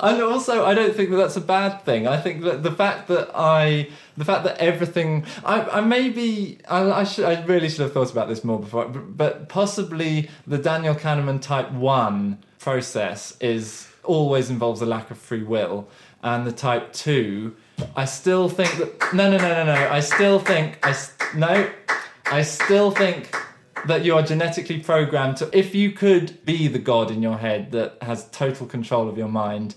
[0.00, 2.08] And also, I don't think that that's a bad thing.
[2.08, 6.90] I think that the fact that I, the fact that everything, I, I maybe, I,
[6.90, 8.86] I should, I really should have thought about this more before.
[8.86, 15.18] But, but possibly the Daniel Kahneman Type One process is always involves a lack of
[15.18, 15.88] free will,
[16.22, 17.56] and the Type Two,
[17.96, 19.88] I still think that no, no, no, no, no.
[19.90, 20.94] I still think I
[21.36, 21.70] no,
[22.26, 23.34] I still think
[23.86, 27.72] that you are genetically programmed to if you could be the god in your head
[27.72, 29.74] that has total control of your mind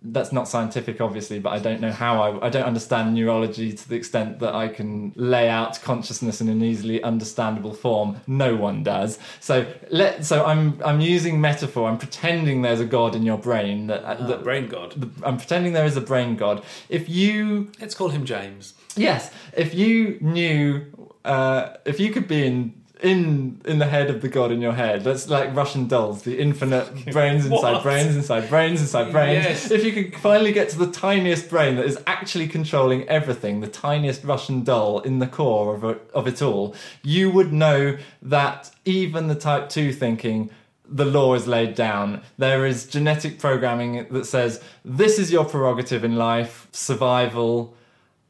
[0.00, 3.88] that's not scientific obviously but i don't know how i, I don't understand neurology to
[3.88, 8.20] the extent that i can lay out consciousness in an easily understandable form.
[8.28, 9.18] No one does.
[9.40, 11.88] So let so i'm i'm using metaphor.
[11.88, 15.10] I'm pretending there's a god in your brain that, Uh, that brain god.
[15.24, 16.62] i'm pretending there is a brain god.
[16.88, 18.74] If you Let's call him James.
[18.96, 20.86] Yes, if you knew,
[21.24, 24.72] uh, if you could be in in in the head of the god in your
[24.72, 29.44] head, that's like Russian dolls, the infinite brains inside brains inside brains inside brains.
[29.44, 29.70] Yes.
[29.70, 33.68] If you could finally get to the tiniest brain that is actually controlling everything, the
[33.68, 38.70] tiniest Russian doll in the core of it, of it all, you would know that
[38.84, 40.50] even the Type Two thinking
[40.88, 42.22] the law is laid down.
[42.38, 47.74] There is genetic programming that says this is your prerogative in life, survival,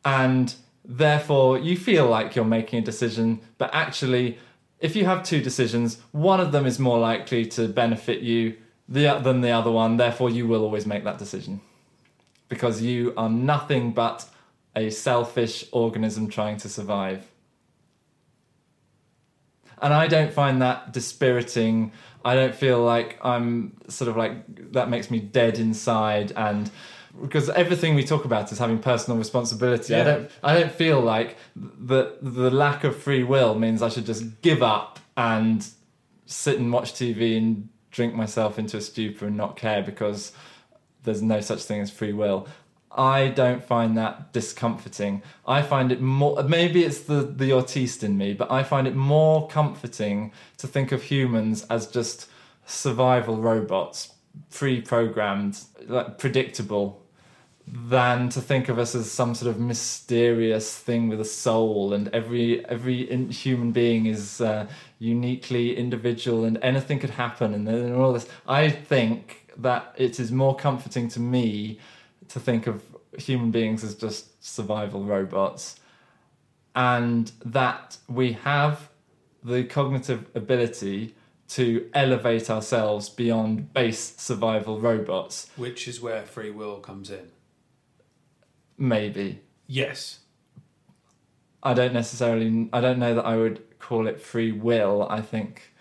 [0.04, 0.54] and
[0.84, 4.38] therefore you feel like you're making a decision, but actually,
[4.81, 8.57] if you have two decisions, one of them is more likely to benefit you
[8.89, 11.61] than the other one, therefore, you will always make that decision.
[12.49, 14.24] Because you are nothing but
[14.74, 17.26] a selfish organism trying to survive.
[19.81, 21.93] And I don't find that dispiriting.
[22.24, 26.70] I don't feel like I'm sort of like that makes me dead inside and
[27.20, 29.94] because everything we talk about is having personal responsibility.
[29.94, 34.06] I don't I don't feel like the the lack of free will means I should
[34.06, 35.66] just give up and
[36.26, 40.32] sit and watch TV and drink myself into a stupor and not care because
[41.04, 42.46] there's no such thing as free will.
[42.90, 45.22] I don't find that discomforting.
[45.46, 48.94] I find it more maybe it's the the autiste in me, but I find it
[48.94, 52.28] more comforting to think of humans as just
[52.66, 54.14] survival robots,
[54.50, 57.02] pre-programmed, like predictable
[57.72, 62.08] than to think of us as some sort of mysterious thing with a soul and
[62.08, 64.66] every every human being is uh,
[64.98, 70.30] uniquely individual and anything could happen and, then all this i think that it is
[70.30, 71.78] more comforting to me
[72.28, 72.82] to think of
[73.16, 75.80] human beings as just survival robots
[76.74, 78.88] and that we have
[79.42, 81.14] the cognitive ability
[81.48, 85.48] to elevate ourselves beyond base survival robots.
[85.56, 87.30] Which is where free will comes in.
[88.79, 89.43] Maybe.
[89.66, 90.20] Yes.
[91.62, 92.68] I don't necessarily.
[92.72, 95.07] I don't know that I would call it free will.
[95.11, 95.72] I think,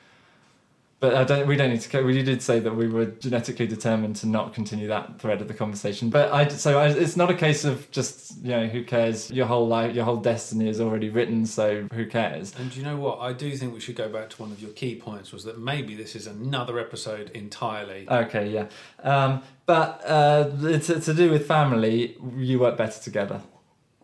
[1.00, 1.48] but I don't.
[1.48, 1.89] We don't need to.
[1.89, 5.48] go- We did say that we were genetically determined to not continue that thread of
[5.48, 6.10] the conversation.
[6.10, 6.48] But I.
[6.48, 9.30] So I, it's not a case of just you know who cares.
[9.30, 11.45] Your whole life, your whole destiny is already written.
[11.45, 12.54] So who cares?
[12.58, 13.20] And you know what?
[13.20, 15.60] I do think we should go back to one of your key points was that
[15.60, 18.08] maybe this is another episode entirely.
[18.10, 18.66] Okay, yeah.
[19.04, 22.18] Um, but uh, it's to do with family.
[22.36, 23.41] You work better together.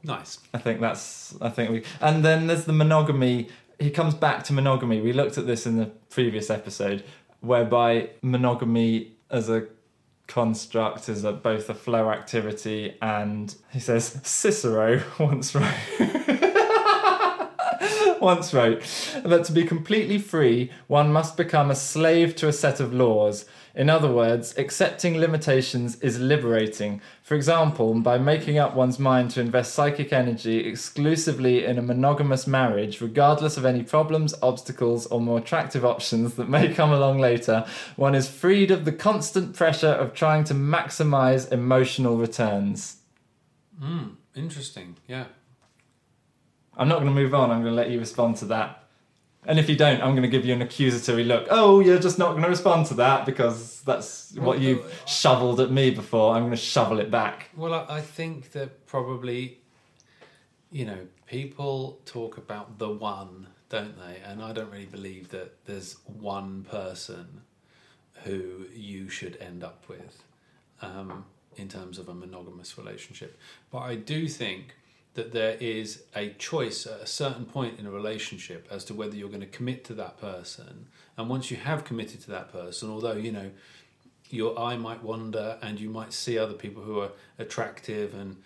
[0.03, 0.37] nice.
[0.53, 1.35] I think that's.
[1.41, 1.83] I think we.
[2.01, 3.49] And then there's the monogamy.
[3.79, 5.01] He comes back to monogamy.
[5.01, 7.03] We looked at this in the previous episode,
[7.41, 9.67] whereby monogamy as a
[10.27, 15.73] construct is a, both a flow activity and he says Cicero once wrote.
[18.21, 18.81] once wrote
[19.25, 23.45] that to be completely free, one must become a slave to a set of laws.
[23.75, 27.01] In other words, accepting limitations is liberating.
[27.23, 32.45] For example, by making up one's mind to invest psychic energy exclusively in a monogamous
[32.45, 37.65] marriage, regardless of any problems, obstacles, or more attractive options that may come along later,
[37.95, 42.97] one is freed of the constant pressure of trying to maximize emotional returns.
[43.81, 44.97] Mm, interesting.
[45.07, 45.25] Yeah.
[46.77, 47.49] I'm not going to move on.
[47.49, 48.82] I'm going to let you respond to that.
[49.45, 51.47] And if you don't, I'm going to give you an accusatory look.
[51.49, 55.59] Oh, you're just not going to respond to that because that's what you've uh, shoveled
[55.59, 56.33] at me before.
[56.33, 57.49] I'm going to shovel it back.
[57.55, 59.59] Well, I, I think that probably,
[60.71, 64.21] you know, people talk about the one, don't they?
[64.25, 67.41] And I don't really believe that there's one person
[68.23, 70.23] who you should end up with
[70.81, 71.25] um,
[71.57, 73.37] in terms of a monogamous relationship.
[73.71, 74.75] But I do think
[75.13, 79.15] that there is a choice at a certain point in a relationship as to whether
[79.15, 80.87] you're going to commit to that person.
[81.17, 83.51] And once you have committed to that person, although, you know,
[84.33, 88.37] your eye might wander and you might see other people who are attractive and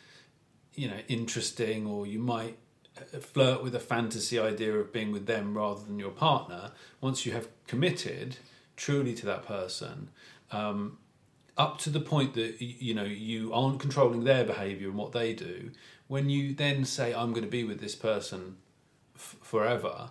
[0.75, 2.57] you know interesting or you might
[2.97, 7.25] uh, flirt with a fantasy idea of being with them rather than your partner once
[7.25, 8.35] you have committed
[8.75, 10.09] truly to that person
[10.51, 10.97] um,
[11.57, 15.33] up to the point that you know you aren't controlling their behavior and what they
[15.33, 15.71] do
[16.07, 18.57] when you then say i'm going to be with this person
[19.15, 20.09] f- forever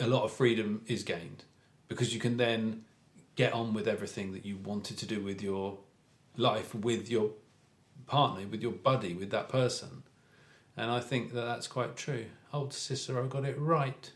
[0.00, 1.44] a lot of freedom is gained
[1.88, 2.84] because you can then
[3.36, 5.78] get on with everything that you wanted to do with your
[6.36, 7.30] life with your
[8.06, 10.02] partner with your buddy with that person.
[10.76, 12.26] And i think that that's quite true.
[12.52, 14.10] Old cicero got it right.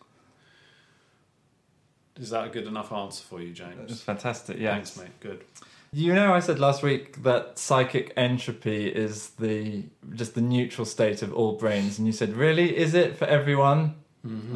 [2.19, 4.03] Is that a good enough answer for you james?
[4.03, 4.59] Fantastic.
[4.59, 4.73] Yeah.
[4.73, 5.21] thanks mate.
[5.21, 5.45] Good
[5.93, 9.85] You know, I said last week that psychic entropy is the
[10.15, 13.95] just the neutral state of all brains, and you said, "Really, is it for everyone?"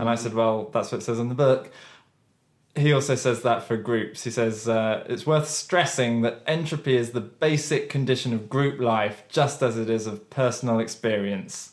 [0.01, 1.70] And I said, "Well, that's what it says in the book."
[2.76, 4.24] He also says that for groups.
[4.24, 9.24] He says uh, it's worth stressing that entropy is the basic condition of group life,
[9.28, 11.72] just as it is of personal experience.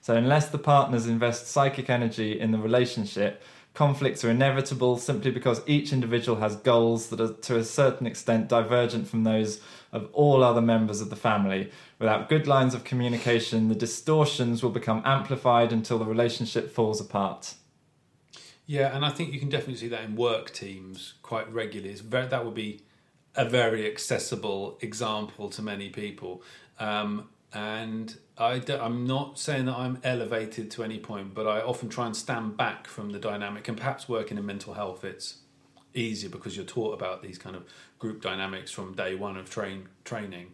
[0.00, 3.42] So, unless the partners invest psychic energy in the relationship,
[3.76, 8.48] conflicts are inevitable simply because each individual has goals that are to a certain extent
[8.48, 9.60] divergent from those
[9.92, 11.70] of all other members of the family.
[11.98, 17.54] Without good lines of communication, the distortions will become amplified until the relationship falls apart.
[18.66, 21.94] Yeah, and I think you can definitely see that in work teams quite regularly.
[21.94, 22.80] Very, that would be
[23.36, 26.42] a very accessible example to many people.
[26.80, 31.88] Um, and I am not saying that I'm elevated to any point, but I often
[31.88, 33.66] try and stand back from the dynamic.
[33.66, 35.38] And perhaps working in mental health, it's
[35.94, 37.64] easier because you're taught about these kind of
[37.98, 40.52] group dynamics from day one of train training.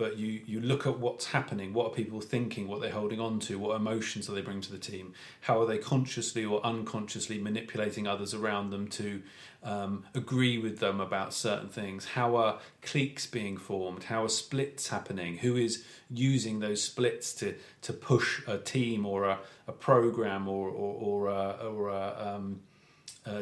[0.00, 3.38] But you, you look at what's happening, what are people thinking, what they're holding on
[3.40, 7.36] to, what emotions are they bringing to the team, how are they consciously or unconsciously
[7.38, 9.20] manipulating others around them to
[9.62, 14.88] um, agree with them about certain things, how are cliques being formed, how are splits
[14.88, 19.38] happening, who is using those splits to, to push a team or a,
[19.68, 22.60] a program or, or, or a, or a, um,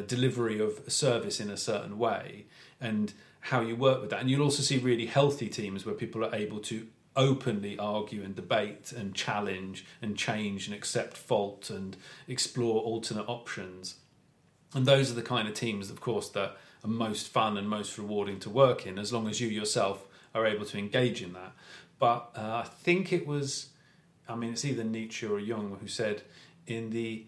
[0.07, 2.47] delivery of service in a certain way?
[2.81, 4.19] And how you work with that.
[4.21, 8.35] And you'll also see really healthy teams where people are able to openly argue and
[8.35, 13.95] debate and challenge and change and accept fault and explore alternate options.
[14.73, 17.97] And those are the kind of teams, of course, that are most fun and most
[17.97, 21.53] rewarding to work in, as long as you yourself are able to engage in that.
[21.97, 23.69] But uh, I think it was,
[24.27, 26.21] I mean, it's either Nietzsche or Jung who said,
[26.67, 27.25] in the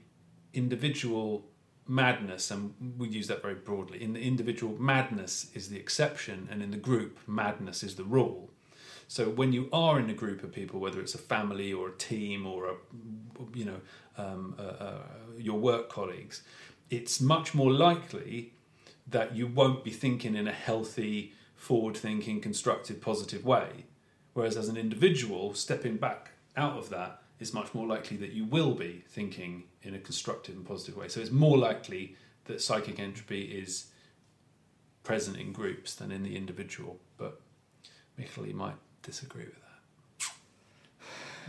[0.53, 1.43] individual
[1.91, 6.63] madness, and we use that very broadly, in the individual, madness is the exception, and
[6.63, 8.49] in the group, madness is the rule.
[9.09, 11.97] So when you are in a group of people, whether it's a family or a
[11.97, 12.75] team or a,
[13.53, 13.81] you know,
[14.17, 15.01] um, uh, uh,
[15.37, 16.43] your work colleagues,
[16.89, 18.53] it's much more likely
[19.07, 23.85] that you won't be thinking in a healthy, forward thinking, constructive, positive way.
[24.33, 28.45] Whereas as an individual, stepping back out of that is much more likely that you
[28.45, 31.07] will be thinking in a constructive and positive way.
[31.07, 32.15] So it's more likely
[32.45, 33.87] that psychic entropy is
[35.03, 36.99] present in groups than in the individual.
[37.17, 37.41] But
[38.17, 39.55] Michael, you might disagree with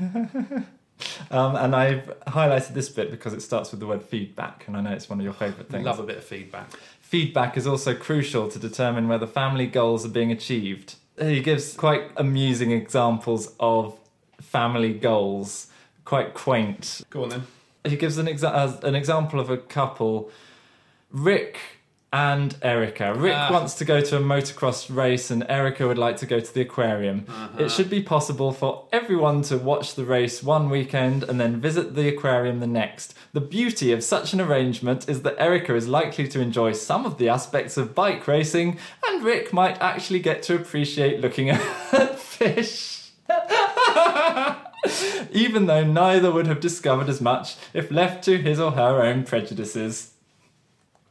[0.00, 0.64] that.
[1.30, 4.80] Um, and I've highlighted this bit because it starts with the word feedback, and I
[4.80, 5.84] know it's one of your favourite things.
[5.84, 6.70] Love a bit of feedback.
[7.00, 10.96] Feedback is also crucial to determine whether family goals are being achieved.
[11.18, 13.98] He gives quite amusing examples of
[14.40, 15.71] family goals,
[16.04, 17.02] quite quaint.
[17.10, 17.42] Go on then.
[17.84, 20.30] He gives an, exa- uh, an example of a couple,
[21.10, 21.58] Rick
[22.14, 23.14] and Erica.
[23.14, 23.48] Rick Ah.
[23.50, 26.60] wants to go to a motocross race, and Erica would like to go to the
[26.60, 27.24] aquarium.
[27.26, 27.64] Uh-huh.
[27.64, 31.94] It should be possible for everyone to watch the race one weekend and then visit
[31.94, 33.14] the aquarium the next.
[33.32, 37.16] The beauty of such an arrangement is that Erica is likely to enjoy some of
[37.16, 38.78] the aspects of bike racing,
[39.08, 41.58] and Rick might actually get to appreciate looking at
[42.18, 43.01] fish.
[45.30, 49.24] Even though neither would have discovered as much if left to his or her own
[49.24, 50.12] prejudices.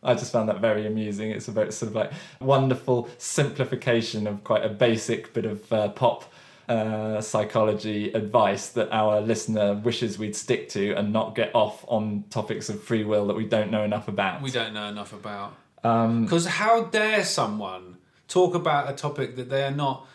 [0.03, 1.29] I just found that very amusing.
[1.29, 5.89] It's a very sort of like wonderful simplification of quite a basic bit of uh,
[5.89, 6.31] pop
[6.67, 12.23] uh, psychology advice that our listener wishes we'd stick to and not get off on
[12.29, 14.41] topics of free will that we don't know enough about.
[14.41, 15.53] We don't know enough about.
[15.83, 17.97] Um, Because how dare someone
[18.27, 20.07] talk about a topic that they are not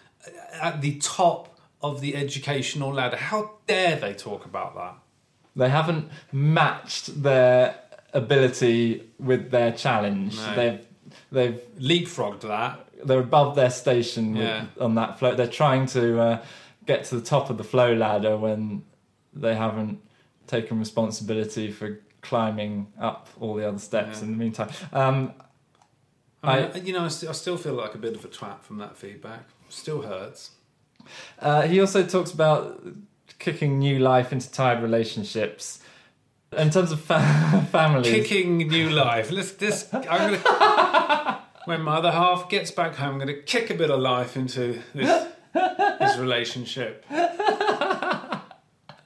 [0.61, 1.56] at the top
[1.91, 3.17] of the educational ladder?
[3.17, 4.95] How dare they talk about that?
[5.55, 7.79] They haven't matched their
[8.13, 10.37] ability with their challenge.
[10.37, 10.55] No.
[10.55, 10.87] They've
[11.33, 12.87] they've Leapfrogged that.
[13.05, 14.67] they're above their station with, Yeah.
[14.81, 15.37] on that float.
[15.37, 16.45] They're trying to uh,
[16.87, 18.85] get to the top of the flow ladder when
[19.33, 20.01] they haven't
[20.47, 24.25] taken responsibility for climbing up all the other steps Yeah.
[24.25, 24.71] in the meantime.
[24.93, 25.33] Um,
[26.43, 28.61] I mean, you know, I, st- I still feel like a bit of a twat
[28.63, 29.49] from that feedback.
[29.69, 30.53] Still hurts.
[31.41, 32.83] Uh, he also talks about
[33.39, 35.81] kicking new life into tired relationships.
[36.57, 39.31] In terms of fa- families, Kicking new life.
[39.31, 39.89] Let's this.
[39.93, 41.43] I'm gonna.
[41.67, 44.81] when my other half gets back home, I'm gonna kick a bit of life into
[44.95, 47.05] this this relationship.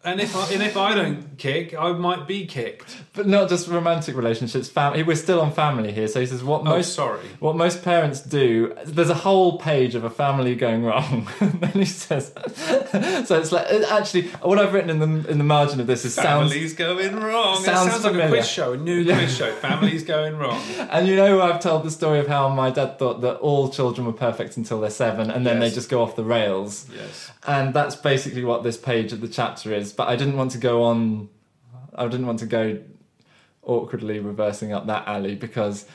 [0.03, 2.97] And if I, and if I don't kick, I might be kicked.
[3.13, 4.71] but not just romantic relationships.
[4.71, 7.21] Fam- we're still on family here, so he says what Oh, most sorry.
[7.39, 11.29] What most parents do, there's a whole page of a family going wrong.
[11.41, 12.33] then he says,
[13.27, 16.15] so it's like actually what I've written in the in the margin of this is
[16.15, 16.51] sounds.
[16.51, 17.63] Families going wrong.
[17.63, 19.19] sounds it sounds like a quiz show, a new Yeah.
[19.19, 19.53] quiz show.
[19.57, 20.61] Families going wrong.
[20.91, 24.07] And you know, I've told the story of how my dad thought that all children
[24.07, 25.71] were perfect until they're seven, and then Yes.
[25.71, 26.87] they just go off the rails.
[26.95, 27.31] Yes.
[27.47, 29.90] And that's basically what this page of the chapter is.
[29.93, 31.29] But I didn't want to go on.
[31.95, 32.79] I didn't want to go
[33.63, 35.87] awkwardly reversing up that alley because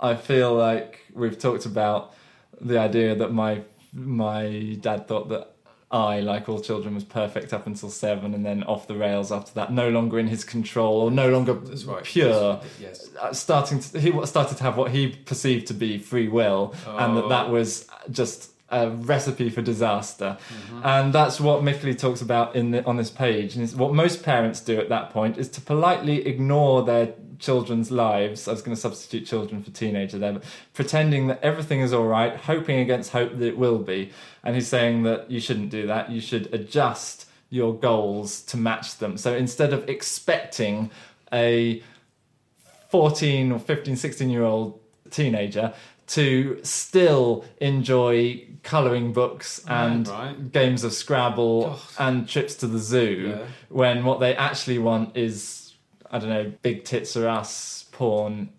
[0.00, 2.14] I feel like we've talked about
[2.60, 3.62] the idea that my
[3.92, 5.52] my dad thought that
[5.90, 9.52] I, like all children, was perfect up until seven, and then off the rails after
[9.54, 12.02] that, no longer in his control or no longer right.
[12.02, 12.60] pure.
[12.80, 13.08] Yes.
[13.20, 17.16] Uh, starting to he started to have what he perceived to be free will, and
[17.16, 17.52] that that Oh.
[17.52, 20.36] was just a recipe for disaster.
[20.48, 20.80] Mm-hmm.
[20.84, 23.54] And that's what Mickley talks about in the, on this page.
[23.54, 27.90] And it's what most parents do at that point is to politely ignore their children's
[27.90, 28.48] lives.
[28.48, 30.44] I was going to substitute children for teenager there, but
[30.74, 34.10] pretending that everything is all right, hoping against hope that it will be.
[34.42, 36.10] And he's saying that you shouldn't do that.
[36.10, 39.16] You should adjust your goals to match them.
[39.16, 40.90] So instead of expecting
[41.32, 41.82] a
[42.88, 44.80] 14 or 15, 16 year old
[45.10, 45.72] teenager
[46.08, 50.52] to still enjoy colouring books ah, and right.
[50.52, 51.78] games of Scrabble God.
[51.98, 53.44] and trips to the zoo Yeah.
[53.68, 55.72] when what they actually want is,
[56.10, 58.50] I don't know, big tits or ass porn.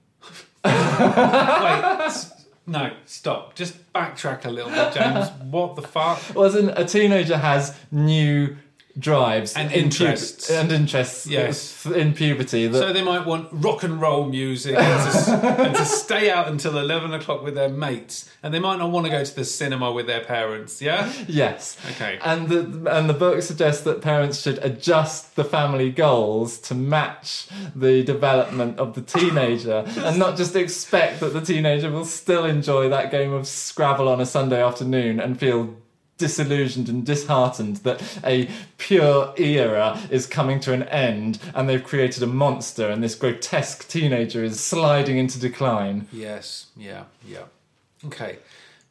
[0.66, 0.72] Wait.
[0.74, 3.56] s- No, stop.
[3.56, 5.30] Just backtrack a little bit, James.
[5.52, 6.20] What the fuck?
[6.36, 8.58] Well, as in, a teenager has new
[8.99, 10.49] drives And in pu- interests.
[10.49, 11.86] and interests Yes.
[11.86, 15.86] in puberty that So they might want rock and roll music and to, and to
[15.86, 18.30] stay out until 11 o'clock with their mates.
[18.41, 21.11] And they might not want to go to the cinema with their parents, yeah?
[21.28, 22.18] yes Okay.
[22.24, 27.48] And the and the book suggests that parents should adjust the family goals to match
[27.76, 32.90] the development of the teenager, and not just expect that the teenager will still enjoy
[32.90, 35.76] that game of Scrabble on a Sunday afternoon and feel
[36.18, 42.23] disillusioned and disheartened that a pure era is coming to an end and they've created
[42.23, 46.07] a monster and this grotesque teenager is sliding into decline.
[46.11, 47.44] Yes, yeah, yeah.
[48.06, 48.39] Okay.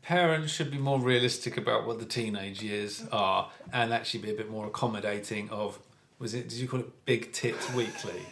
[0.03, 4.35] Parents should be more realistic about what the teenage years are and actually be a
[4.35, 5.79] bit more accommodating of
[6.19, 8.23] was it did you call it Big Tit Weekly?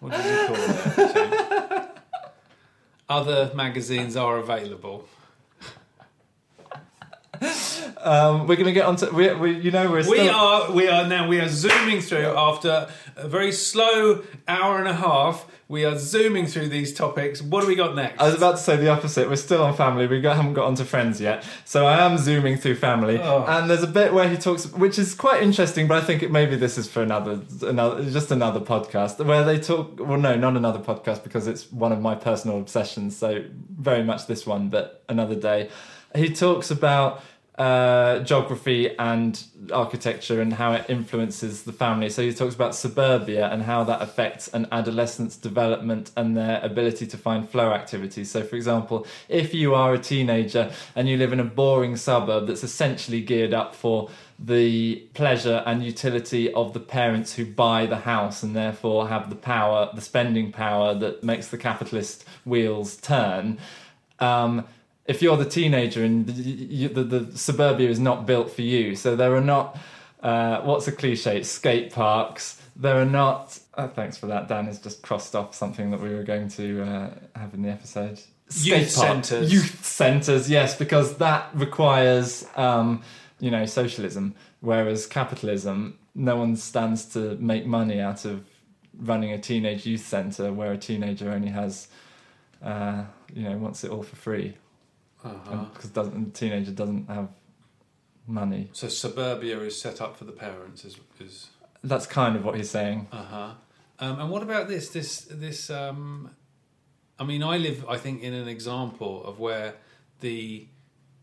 [0.00, 1.88] What does he call it?
[3.08, 5.08] Other magazines are available.
[7.98, 10.70] Um, we're going to get on to we, we you know we're still We are
[10.72, 15.46] we are now we are zooming through after a very slow hour and a half.
[15.68, 17.40] We are zooming through these topics.
[17.40, 18.20] What do we got next?
[18.20, 19.28] I was about to say the opposite.
[19.30, 20.06] We're still on family.
[20.06, 21.44] We got, haven't got onto friends yet.
[21.64, 23.44] So I am zooming through family, Oh.
[23.48, 25.88] and there's a bit where he talks, which is quite interesting.
[25.88, 29.58] But I think it, maybe this is for another, another, just another podcast where they
[29.58, 29.98] talk.
[29.98, 33.16] Well, no, not another podcast because it's one of my personal obsessions.
[33.16, 33.42] So
[33.74, 35.70] very much this one, but another day.
[36.14, 37.22] He talks about
[37.58, 42.08] uh, geography and architecture and how it influences the family.
[42.08, 47.06] So he talks about suburbia and how that affects an adolescent's development and their ability
[47.08, 48.30] to find flow activities.
[48.30, 52.46] So, for example, if you are a teenager and you live in a boring suburb
[52.46, 54.08] that's essentially geared up for
[54.38, 59.36] the pleasure and utility of the parents who buy the house and therefore have the
[59.36, 63.58] power, the spending power that makes the capitalist wheels turn.
[64.18, 64.66] Um,
[65.06, 69.16] if you're the teenager and the, the, the suburbia is not built for you, so
[69.16, 69.78] there are not
[70.22, 72.62] uh, what's a cliche skate parks.
[72.76, 73.58] There are not.
[73.76, 74.48] Oh, thanks for that.
[74.48, 77.70] Dan has just crossed off something that we were going to uh, have in the
[77.70, 78.20] episode.
[78.54, 79.52] Youth park- centres.
[79.52, 83.02] Youth centres, yes, because that requires um,
[83.40, 88.44] you know socialism, whereas capitalism, no one stands to make money out of
[88.98, 91.88] running a teenage youth centre where a teenager only has
[92.62, 93.04] uh,
[93.34, 94.54] you know wants it all for free
[95.24, 95.64] Uh-huh.
[95.72, 97.28] because doesn't the teenager doesn't have
[98.26, 98.68] money.
[98.72, 100.84] So suburbia is set up for the parents.
[100.84, 101.48] Is is
[101.84, 103.08] That's kind of what he's saying.
[103.12, 103.50] uh huh.
[103.98, 104.88] Um, and what about this?
[104.88, 105.70] This this.
[105.70, 106.30] Um,
[107.18, 107.84] I mean, I live.
[107.88, 109.74] I think in an example of where
[110.20, 110.66] the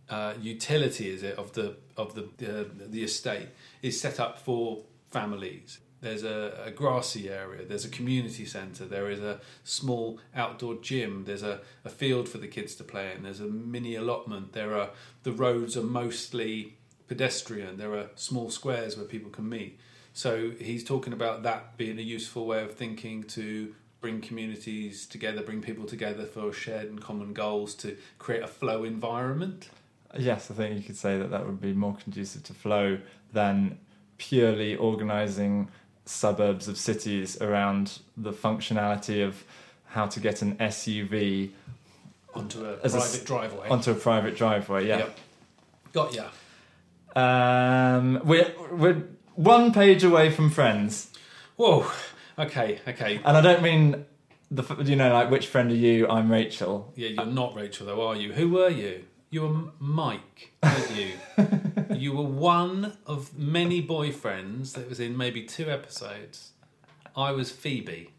[0.10, 3.50] uh, utility is it of the of the uh, the estate
[3.82, 5.80] is set up for families.
[6.02, 7.66] There's a, a grassy area.
[7.66, 8.86] There's a community centre.
[8.86, 11.26] There is a small outdoor gym.
[11.26, 13.24] There's a, a field for the kids to play in.
[13.24, 14.54] There's a mini allotment.
[14.54, 14.92] There are
[15.24, 16.78] the roads are mostly
[17.08, 17.78] pedestrian.
[17.78, 19.80] There are small squares where people can meet.
[20.14, 25.42] So he's talking about that being a useful way of thinking to bring communities together,
[25.42, 29.70] bring people together for shared and common goals to create a flow environment.
[30.18, 33.00] Yes, I think you could say that that would be more conducive to flow
[33.34, 33.78] than
[34.18, 35.70] purely organising
[36.10, 39.44] suburbs of cities around the functionality of
[39.86, 41.52] how to get an SUV
[42.34, 43.70] onto a a private s- driveway.
[43.70, 44.88] onto a private driveway.
[44.88, 44.98] Yeah.
[45.00, 45.18] Yep.
[45.94, 46.26] Got ya.
[47.16, 49.04] Um, we're we're
[49.36, 51.12] one page away from Friends,
[51.56, 51.90] Whoa.
[52.38, 52.80] Okay.
[52.88, 53.20] Okay.
[53.26, 54.06] and I don't mean
[54.52, 56.08] the you know like which friend are you?
[56.08, 56.92] I'm Rachel.
[56.96, 58.34] Yeah, you're not Rachel though, are you?
[58.34, 59.06] Who were you?
[59.30, 61.12] You were Mike, weren't you?
[61.96, 66.52] you were one of many boyfriends that was in maybe two episodes.
[67.16, 68.10] I was Phoebe.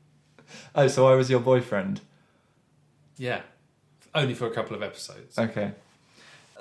[0.75, 2.01] Oh, so I was your boyfriend.
[3.17, 3.43] Yeah.
[4.15, 5.39] Only for a couple of episodes.
[5.39, 5.73] Okay.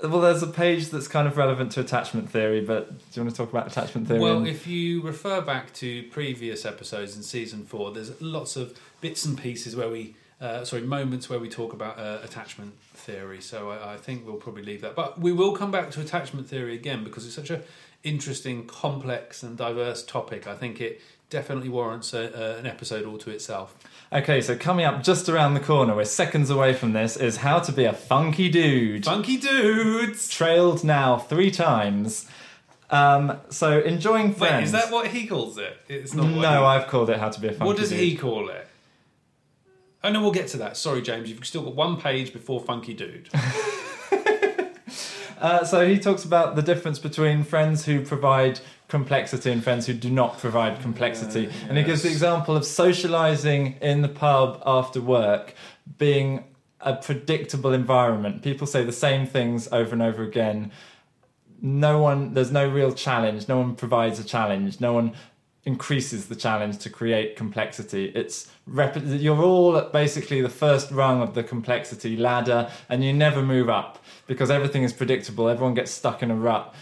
[0.02, 3.36] Well, there's a page that's kind of relevant to attachment theory, but do you want
[3.36, 4.20] to talk about attachment theory?
[4.20, 9.26] Well, if you refer back to previous episodes in season four, there's lots of bits
[9.26, 13.42] and pieces where we, uh, sorry, moments where we talk about uh, attachment theory.
[13.42, 14.96] So I, I think we'll probably leave that.
[14.96, 17.62] But we will come back to attachment theory again because it's such a
[18.04, 20.48] interesting, complex, and diverse topic.
[20.48, 23.76] I think it definitely warrants a, uh, an episode all to itself.
[24.12, 27.60] Okay, so coming up just around the corner, we're seconds away from this, is how
[27.60, 29.06] to be a funky dude.
[29.06, 30.28] Funky dudes.
[30.30, 32.26] Trailed now three times.
[32.90, 34.54] Um, so enjoying friends.
[34.54, 35.78] Wait, is that what he calls it?
[35.88, 36.26] It's not.
[36.28, 38.00] no, he- I've called it how to be a funky What does dude.
[38.00, 38.66] he call it?
[40.04, 40.78] Oh no, we'll get to that.
[40.78, 43.30] Sorry, James, you've still got one page before Funky Dude.
[45.40, 48.60] Uh, so he talks about the difference between friends who provide
[48.90, 51.48] complexity and friends who do not provide complexity.
[51.48, 55.54] Uh, And he gives the example of socializing in the pub after work
[55.98, 56.44] being
[56.82, 58.42] a predictable environment.
[58.42, 60.72] People say the same things over and over again.
[61.62, 63.48] No one, there's no real challenge.
[63.48, 64.82] No one provides a challenge.
[64.82, 65.14] No one
[65.66, 68.06] increases the challenge to create complexity.
[68.16, 73.14] It's rep- you're all at basically the first rung of the complexity ladder, and you
[73.14, 75.50] never move up because everything is predictable.
[75.50, 76.74] Everyone gets stuck in a rut.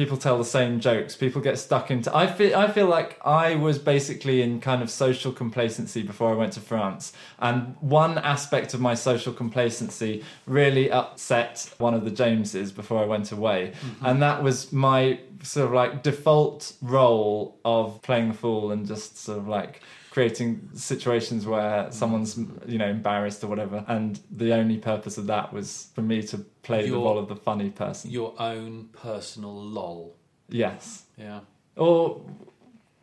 [0.00, 1.14] People tell the same jokes.
[1.14, 2.08] People get stuck into.
[2.16, 2.56] I feel.
[2.56, 6.60] I feel like I was basically in kind of social complacency before I went to
[6.60, 13.02] France, and one aspect of my social complacency really upset one of the Jameses before
[13.02, 14.06] I went away, mm-hmm.
[14.06, 19.18] and that was my sort of like default role of playing the fool and just
[19.18, 24.76] sort of like creating situations where someone's you know embarrassed or whatever and the only
[24.76, 28.34] purpose of that was for me to play the role of the funny person Your
[28.38, 30.16] own personal lol.
[30.48, 31.40] yes Yeah.
[31.76, 32.20] or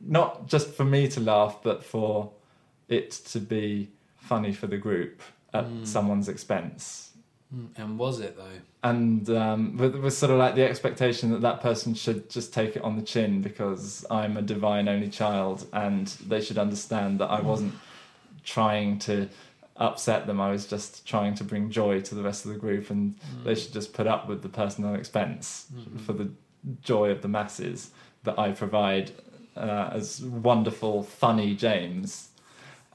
[0.01, 2.31] not just for me to laugh but for
[2.89, 5.21] it to be funny for the group
[5.53, 5.87] at mm.
[5.87, 7.06] someone's expense.
[7.55, 8.59] Mm, And was it though?
[8.83, 12.75] And um, with, with sort of like the expectation that that person should just take
[12.75, 17.29] it on the chin because I'm a divine only child and they should understand that
[17.29, 17.73] I wasn't
[18.43, 19.29] trying to
[19.77, 20.39] upset them.
[20.41, 23.55] I was just trying to bring joy to the rest of the group and they
[23.55, 25.67] should just put up with the personal expense
[26.05, 26.29] for the
[26.81, 27.91] joy of the masses
[28.23, 29.11] that I provide
[29.55, 32.29] uh, as wonderful, funny James.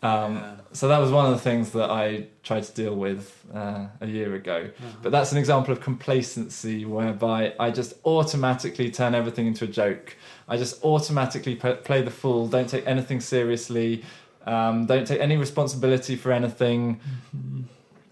[0.02, 0.56] Um, Yeah.
[0.74, 4.06] So that was one of the things that I tried to deal with uh, a
[4.06, 4.70] year ago.
[5.02, 10.16] But that's an example of complacency whereby I just automatically turn everything into a joke.
[10.48, 14.02] I just automatically p- play the fool, don't take anything seriously,
[14.46, 16.98] um, don't take any responsibility for anything.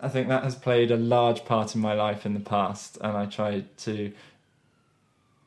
[0.01, 3.17] I think that has played a large part in my life in the past, and
[3.17, 4.13] I try to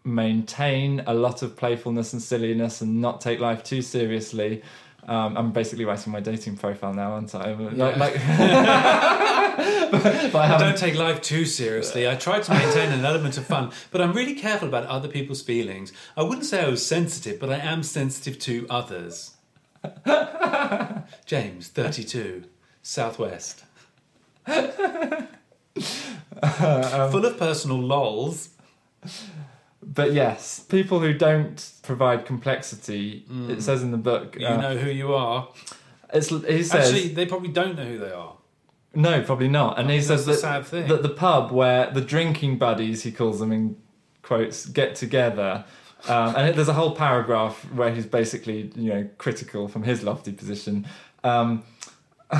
[0.03, 4.61] maintain a lot of playfulness and silliness and not take life too seriously.
[5.07, 7.51] Um, I'm basically writing my dating profile now, aren't I?
[7.51, 7.95] Yeah.
[7.97, 8.13] like but,
[10.31, 12.07] but I I don't take life too seriously.
[12.07, 15.41] I try to maintain an element of fun, but I'm really careful about other people's
[15.41, 15.91] feelings.
[16.15, 19.35] I wouldn't say I was sensitive, but I am sensitive to others.
[21.25, 22.45] James, 32,
[22.81, 23.63] Southwest.
[24.45, 25.27] Full
[27.25, 28.49] of personal lols.
[29.85, 34.37] But yes, people who don't provide complexity, it says in the book.
[34.39, 35.49] You uh, know who you are.
[36.13, 38.35] it's, he says Actually, they probably don't know who they are.
[38.95, 39.79] no, probably not.
[39.79, 40.87] And he says that's the that, sad thing.
[40.87, 43.75] that the pub where the drinking buddies, he calls them in
[44.21, 45.65] quotes, get together.
[46.07, 50.33] Um, and there's a whole paragraph where he's basically, you know, critical from his lofty
[50.33, 50.85] position.
[51.23, 51.63] Um,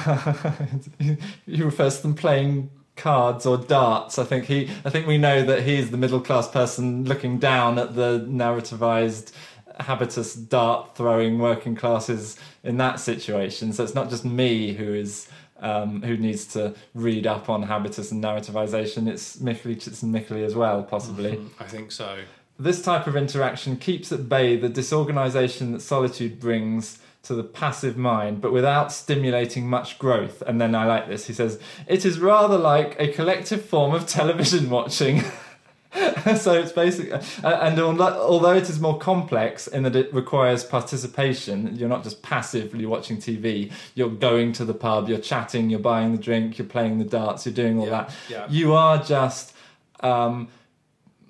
[1.46, 4.20] he refers to them playing cards or darts.
[4.20, 4.70] I think he.
[4.86, 9.32] I think we know that he's the middle class person looking down at the narrativized
[9.80, 13.74] habitus dart throwing working classes in that situation.
[13.74, 15.28] So it's not just me who is.
[15.60, 19.08] Um, who needs to read up on habitus and narrativization?
[19.08, 21.40] It's Michely Csikszentmihalyi as well, possibly.
[21.58, 22.18] I think so.
[22.60, 27.96] This type of interaction keeps at bay the disorganization that solitude brings to the passive
[27.98, 30.44] mind, but without stimulating much growth.
[30.46, 31.28] And then I like this.
[31.28, 35.22] He says, It is rather like a collective form of television watching.
[36.38, 37.20] so it's basically, uh,
[37.62, 42.22] and although although it is more complex in that it requires participation, you're not just
[42.24, 46.68] passively watching TV, you're going to the pub, you're chatting, you're buying the drink, you're
[46.68, 48.16] playing the darts, you're doing all Yeah, that.
[48.30, 48.48] yeah.
[48.50, 49.54] You are just.
[50.02, 50.50] Um,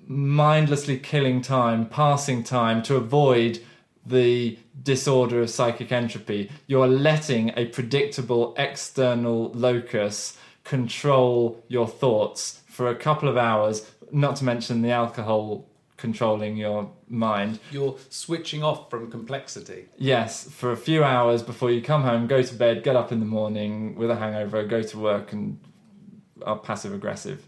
[0.06, 3.58] mindlessly killing time, passing time to avoid
[4.06, 6.50] the disorder of psychic entropy.
[6.66, 14.36] You're letting a predictable external locus control your thoughts for a couple of hours, not
[14.36, 15.66] to mention the alcohol
[15.96, 17.58] controlling your mind.
[17.70, 19.86] You're switching off from complexity.
[19.96, 23.20] Yes, for a few hours before you come home, go to bed, get up in
[23.20, 25.58] the morning with a hangover, go to work, and
[26.42, 27.46] are passive aggressive.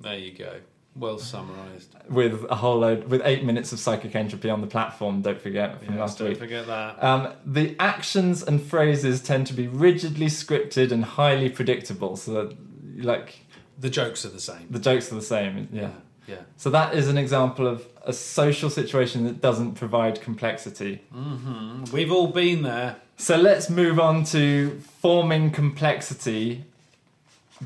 [0.00, 0.60] There you go.
[0.98, 1.94] Well summarised.
[2.08, 5.78] with a whole load with eight minutes of psychic entropy on the platform don't forget
[5.82, 7.02] from Yes, last don't week forget that.
[7.04, 12.56] um, the actions and phrases tend to be rigidly scripted and highly predictable so that
[13.04, 13.40] like
[13.78, 14.66] The jokes are the same.
[14.70, 15.90] the jokes are the same yeah
[16.26, 16.42] Yeah.
[16.56, 22.12] so that is an example of a social situation that doesn't provide complexity hmm We've
[22.12, 22.96] all been there.
[23.16, 26.64] so let's move on to forming complexity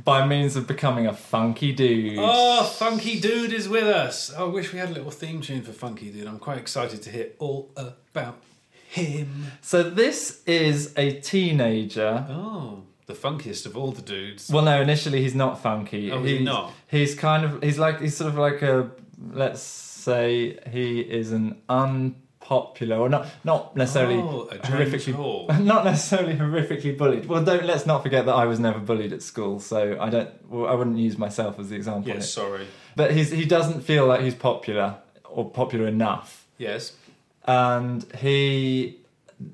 [0.04, 4.32] by means of becoming a funky dude Oh, Funky Dude is with us.
[4.32, 6.26] I wish we had a little theme tune for Funky Dude.
[6.26, 8.36] I'm quite excited to hear all about
[8.88, 9.46] him.
[9.62, 14.48] so this is a teenager Oh, the funkiest of all the dudes.
[14.50, 14.80] Well, no.
[14.80, 16.12] Initially, he's not funky.
[16.12, 16.72] Oh, he's not?
[16.88, 17.62] He's kind of.
[17.62, 18.00] He's like.
[18.00, 18.90] He's sort of like a.
[19.32, 21.60] Let's say he is an
[22.50, 23.26] unpopular, or not.
[23.44, 25.12] Not necessarily Oh, horrifically.
[25.14, 25.46] Hall.
[25.60, 27.26] Not necessarily horrifically bullied.
[27.26, 27.64] Well, don't.
[27.64, 30.30] Let's not forget that I was never bullied at school, so I don't.
[30.50, 32.12] Well, I wouldn't use myself as the example.
[32.12, 32.66] Yes, sorry.
[32.96, 33.30] But he's.
[33.30, 36.92] He doesn't feel like he's popular or popular enough, Yes.
[37.44, 38.98] and he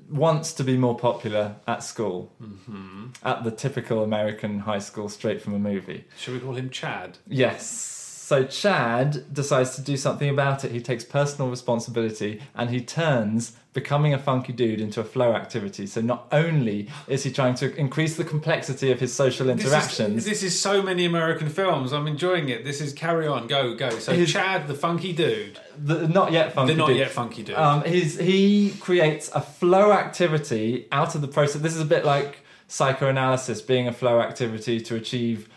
[0.09, 5.41] wants to be more popular at school, hmm at the typical American high school, straight
[5.41, 6.03] from a movie.
[6.17, 7.19] Should we call him Chad?
[7.27, 7.93] Yes.
[8.27, 10.71] So Chad decides to do something about it.
[10.73, 15.87] He takes personal responsibility and he turns becoming a funky dude into a flow activity.
[15.87, 20.25] So not only is he trying to increase the complexity of his social interactions, This
[20.25, 21.93] is, this is so many American films.
[21.93, 22.65] I'm enjoying it.
[22.65, 23.91] This is carry on, go, go.
[23.91, 25.57] So His- Chad, the funky dude.
[25.81, 26.97] the not yet funky They're not dude.
[26.97, 27.55] yet funky dude.
[27.55, 31.61] Um, he's, he creates a flow activity out of the process.
[31.61, 35.47] This is a bit like psychoanalysis being a flow activity to achieve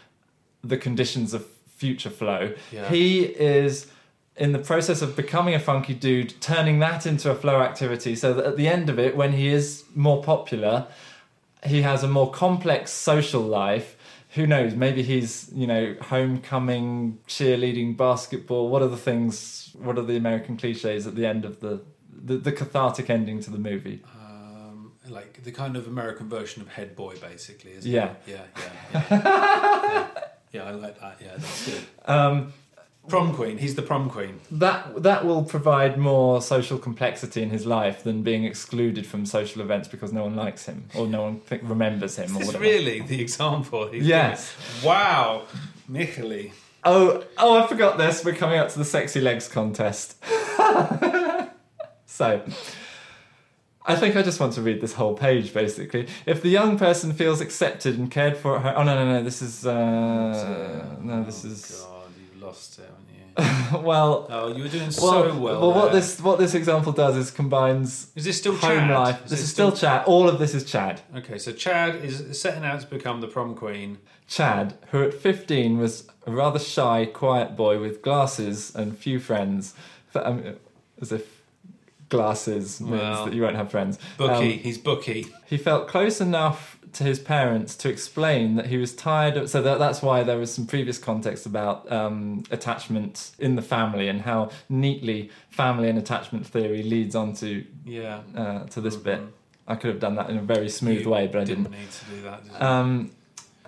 [0.63, 1.45] the conditions of
[1.81, 2.53] future flow.
[2.71, 2.89] Yeah.
[2.91, 3.91] He is
[4.37, 8.33] in the process of becoming a funky dude, turning that into a flow activity so
[8.35, 10.87] that at the end of it, when he is more popular,
[11.65, 13.97] he has a more complex social life.
[14.37, 14.75] Who knows?
[14.75, 18.69] Maybe he's, you know, homecoming, cheerleading, basketball.
[18.69, 21.83] What are the things, what are the American cliches at the end of the,
[22.13, 24.03] the, the cathartic ending to the movie?
[24.15, 27.73] Um, like the kind of American version of Head Boy, basically.
[27.73, 28.11] Isn't Yeah.
[28.11, 28.17] It?
[28.27, 28.45] Yeah.
[28.57, 28.73] Yeah.
[28.93, 29.09] Yeah.
[29.11, 30.07] yeah.
[30.21, 31.19] Yeah, I like that.
[31.21, 31.83] Yeah, that's good.
[32.07, 32.53] Um,
[33.09, 33.57] Prom queen.
[33.59, 34.41] He's the prom queen.
[34.51, 39.63] that that will provide more social complexity in his life than being excluded from social
[39.63, 43.01] events because no one likes him or no one think, remembers him Is this really
[43.01, 43.89] the example?
[43.89, 44.55] He's Yes.
[44.75, 44.89] giving?
[44.91, 45.45] Wow,
[45.91, 46.53] Micheli.
[46.85, 47.63] Oh, oh!
[47.63, 48.25] I forgot this.
[48.25, 50.23] We're coming up to the sexy legs contest.
[52.07, 52.43] so,
[53.91, 55.53] I think I just want to read this whole page.
[55.53, 59.13] Basically, if the young person feels accepted and cared for at her, oh no, no,
[59.13, 59.23] no!
[59.23, 63.79] This is uh, no, this oh, is God, you've lost it, haven't you?
[63.87, 64.27] well.
[64.29, 65.61] Oh, you were doing Well, so well.
[65.61, 66.01] well, what there.
[66.01, 68.91] this what this example does is combines is this still home Chad?
[68.91, 69.25] life.
[69.25, 70.05] Is This is still Chad.
[70.07, 71.01] All of this is Chad.
[71.17, 73.99] Okay, so Chad is setting out to become the prom queen.
[74.29, 79.75] Chad, who at 15 was a rather shy, quiet boy with glasses and few friends,
[80.15, 80.55] F- um,
[81.01, 81.40] as if
[82.11, 83.99] glasses means Well, that you won't have friends.
[84.19, 84.53] Bookie.
[84.55, 85.27] Um, He's Bookie.
[85.47, 89.49] he felt close enough to his parents to explain that he was tired of.
[89.49, 94.09] So that, that's why there was some previous context about um, attachment in the family
[94.09, 98.21] and how neatly family and attachment theory leads on to, Yeah.
[98.37, 99.21] uh, to this bit.
[99.21, 99.29] Mhm.
[99.69, 101.71] I could have done that in a very smooth You way, but I didn't.
[101.71, 102.43] need to do that.
[102.45, 103.13] Did um,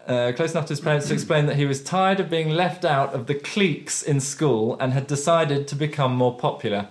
[0.09, 2.85] uh, close enough to his parents to explain that he was tired of being left
[2.85, 6.89] out of the cliques in school and had decided to become more popular.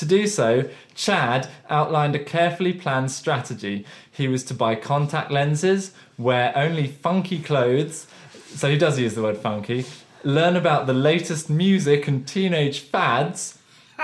[0.00, 3.84] To do so, Chad outlined a carefully planned strategy.
[4.10, 8.06] He was to buy contact lenses, wear only funky clothes,
[8.46, 9.84] so he does use the word funky,
[10.24, 13.58] learn about the latest music and teenage fads,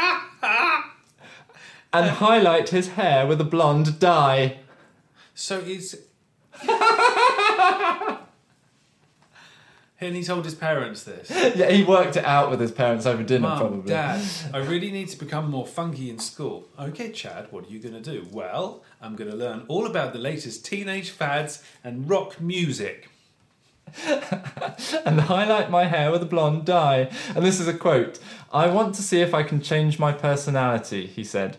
[1.94, 4.58] and highlight his hair with a blonde dye.
[5.34, 5.94] So he's.
[10.00, 11.30] and he told his parents this.
[11.56, 13.88] Yeah, he worked it out with his parents over dinner, Mum, probably.
[13.88, 14.22] Dad,
[14.54, 16.68] I really need to become more funky in school.
[16.78, 18.26] Okay, Chad, what are you going to do?
[18.30, 23.08] Well, I'm going to learn all about the latest teenage fads and rock music.
[25.04, 27.08] and highlight my hair with a blonde dye.
[27.34, 28.18] And this is a quote
[28.52, 31.56] I want to see if I can change my personality, he said,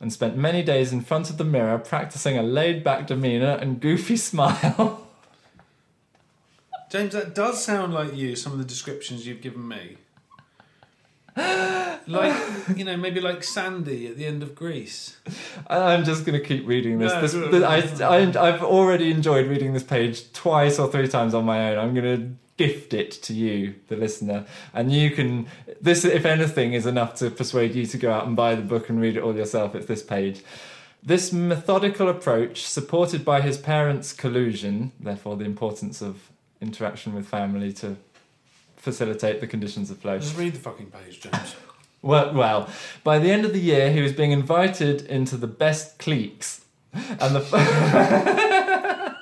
[0.00, 3.80] and spent many days in front of the mirror practicing a laid back demeanour and
[3.80, 5.05] goofy smile.
[6.96, 9.98] James, that does sound like you, some of the descriptions you've given me.
[12.08, 12.40] Like,
[12.76, 15.16] you know, maybe like Sandy at the end of Grease.
[15.66, 17.12] I'm just going to keep reading this.
[17.12, 20.88] No, this, no, this- no, I, I, I've already enjoyed reading this page twice or
[20.88, 21.78] three times on my own.
[21.78, 25.48] I'm going to gift it to you, the listener, and you can.
[25.80, 28.88] This, if anything, is enough to persuade you to go out and buy the book
[28.88, 29.74] and read it all yourself.
[29.74, 30.44] It's this page.
[31.02, 36.30] This methodical approach, supported by his parents' collusion, therefore the importance of
[36.66, 37.96] interaction with family to
[38.76, 40.18] facilitate the conditions of flow.
[40.18, 41.54] Just read the fucking page, James.
[42.02, 42.68] Well, well,
[43.02, 46.60] by the end of the year, he was being invited into the best cliques,
[46.92, 47.42] and the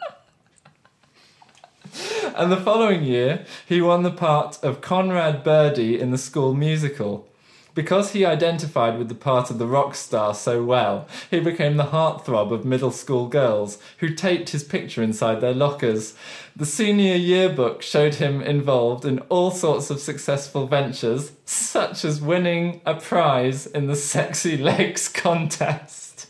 [2.37, 7.27] and the following year, he won the part of Conrad Birdie in the school musical.
[7.75, 11.87] Because he identified with the part of the rock star so well, he became the
[11.87, 16.15] heartthrob of middle school girls who taped his picture inside their lockers.
[16.55, 22.81] The senior yearbook showed him involved in all sorts of successful ventures, such as winning
[22.87, 26.29] a prize in the Sexy Legs contest.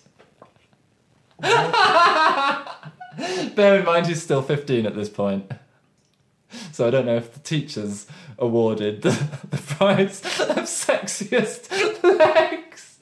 [1.41, 1.51] Bear
[3.79, 5.53] in mind, he's still 15 at this point.
[6.73, 8.07] So I don't know if the teachers
[8.39, 9.11] awarded the,
[9.51, 11.71] the prize of sexiest
[12.03, 12.99] legs.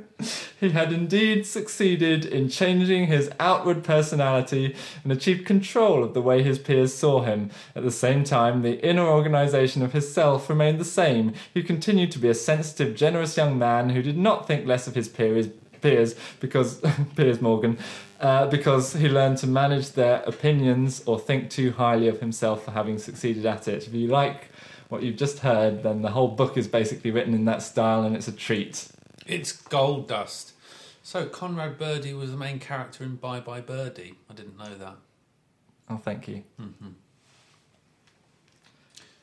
[0.64, 6.42] he had indeed succeeded in changing his outward personality and achieved control of the way
[6.42, 7.50] his peers saw him.
[7.76, 11.34] At the same time, the inner organization of his self remained the same.
[11.52, 14.94] He continued to be a sensitive, generous young man who did not think less of
[14.94, 15.48] his peers,
[15.80, 16.80] peers because
[17.16, 17.78] Piers Morgan,
[18.20, 22.70] uh, because he learned to manage their opinions or think too highly of himself for
[22.70, 23.86] having succeeded at it.
[23.86, 24.50] If you like
[24.88, 28.16] what you've just heard, then the whole book is basically written in that style, and
[28.16, 28.88] it's a treat.
[29.26, 30.53] It's gold dust.
[31.06, 34.14] So Conrad Birdie was the main character in Bye Bye Birdie.
[34.30, 34.96] I didn't know that.
[35.90, 36.42] Oh, thank you.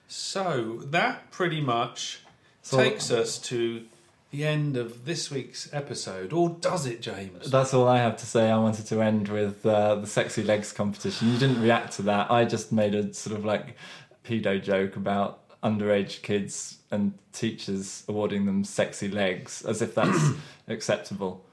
[0.07, 2.19] So that pretty much
[2.61, 3.85] So- takes us to
[4.29, 7.49] the end of this week's episode, or does it, James?
[7.49, 8.49] That's all I have to say.
[8.51, 11.33] I wanted to end with uh, the sexy legs competition.
[11.33, 12.29] You didn't react to that.
[12.31, 13.75] I just made a sort of like
[14.23, 20.29] pedo joke about underage kids and teachers awarding them sexy legs as if that's
[20.67, 21.43] acceptable.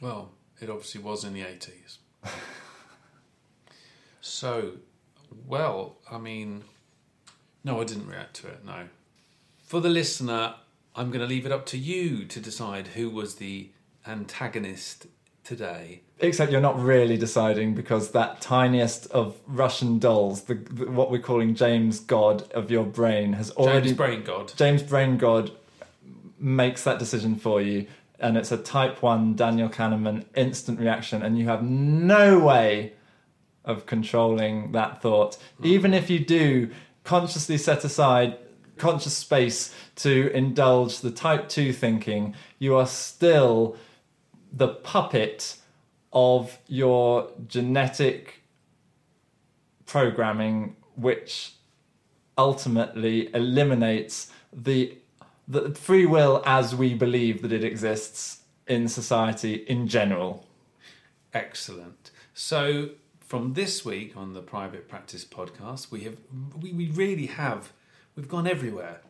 [0.00, 1.98] Well, it obviously was in the 80s.
[4.20, 4.72] so,
[5.46, 6.64] well, I mean,
[7.64, 8.88] no, I didn't react to it, no.
[9.62, 10.54] For the listener,
[10.96, 13.70] I'm going to leave it up to you to decide who was the
[14.06, 15.06] antagonist
[15.44, 16.02] today.
[16.18, 21.18] Except you're not really deciding because that tiniest of Russian dolls, the, the what we're
[21.18, 24.52] calling James God of your brain, has already James Brain God.
[24.56, 25.52] James Brain God
[26.38, 27.86] makes that decision for you,
[28.20, 32.94] and it's a Type One Daniel Kahneman instant reaction, and you have no way
[33.64, 36.70] of controlling that thought, even if you do
[37.04, 38.38] consciously set aside
[38.76, 42.34] conscious space to indulge the Type Two thinking.
[42.58, 43.76] You are still
[44.52, 45.56] the puppet
[46.12, 48.42] of your genetic
[49.86, 51.54] programming, which
[52.36, 54.96] ultimately eliminates the
[55.50, 60.46] the free will as we believe that it exists in society in general.
[61.34, 62.12] Excellent.
[62.32, 66.16] So, from this week on the Private Practice podcast, we have
[66.60, 67.72] we, we really have
[68.14, 69.00] we've gone everywhere.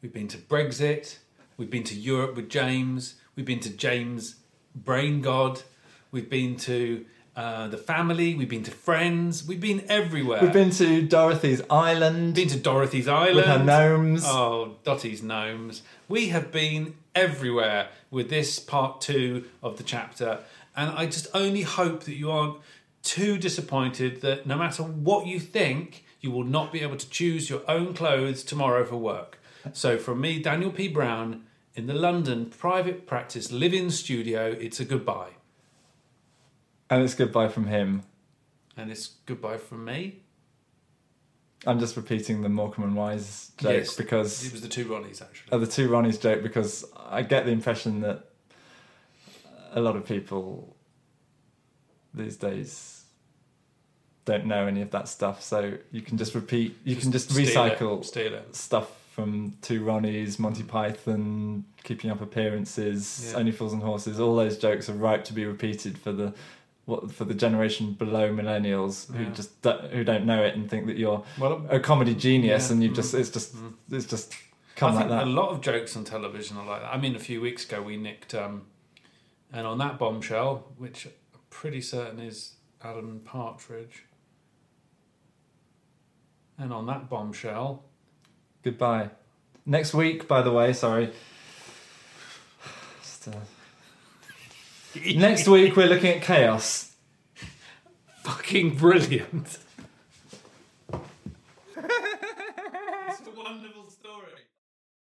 [0.00, 1.18] We've been to Brexit,
[1.58, 4.36] we've been to Europe with James, we've been to James
[4.74, 5.62] Brain God,
[6.10, 10.42] we've been to uh, the family, we've been to friends, we've been everywhere.
[10.42, 14.24] We've been to Dorothy's Island Been to Dorothy's Island with her gnomes.
[14.26, 15.82] Oh, Dottie's gnomes.
[16.08, 20.40] We have been everywhere with this part two of the chapter,
[20.76, 22.58] and I just only hope that you aren't
[23.02, 27.48] too disappointed that no matter what you think, you will not be able to choose
[27.48, 29.38] your own clothes tomorrow for work.
[29.72, 30.88] So, from me, Daniel P.
[30.88, 31.44] Brown,
[31.74, 35.30] in the London private practice live in studio, it's a goodbye.
[36.92, 38.02] And it's goodbye from him.
[38.76, 40.18] And it's goodbye from me.
[41.66, 45.22] I'm just repeating the Morecambe and Wise joke Yes, because It was the two Ronnies,
[45.22, 45.52] actually.
[45.52, 48.24] of the two Ronnies joke because I get the impression that
[49.72, 50.76] a lot of people
[52.12, 53.04] these days
[54.26, 55.42] don't know any of that stuff.
[55.42, 58.54] So you can just repeat, you can just steal it, recycle Steal it.
[58.54, 63.38] stuff from Two Ronnies, Monty Python, Keeping Up Appearances, Yeah.
[63.38, 64.20] Only Fools and Horses.
[64.20, 66.34] All those jokes are ripe to be repeated for the
[66.84, 69.30] what for the generation below millennials who Yeah.
[69.30, 72.72] just do- who don't know it and think that you're Well, a comedy genius Yeah.
[72.72, 72.96] and you've Mm.
[72.96, 73.74] just it's just Mm.
[73.90, 74.34] it's just
[74.74, 75.22] come I like that.
[75.24, 76.92] a lot of jokes on television are like that.
[76.92, 78.66] I mean, a few weeks ago we nicked, um,
[79.52, 84.04] and on that bombshell, which I'm pretty certain is Alan Partridge,
[86.58, 87.84] and on that bombshell,
[88.64, 89.10] Goodbye.
[89.66, 91.12] Next week, by the way, sorry.
[93.00, 93.32] Just, uh,
[94.94, 96.92] Next week we're looking at chaos.
[98.24, 99.58] fucking brilliant.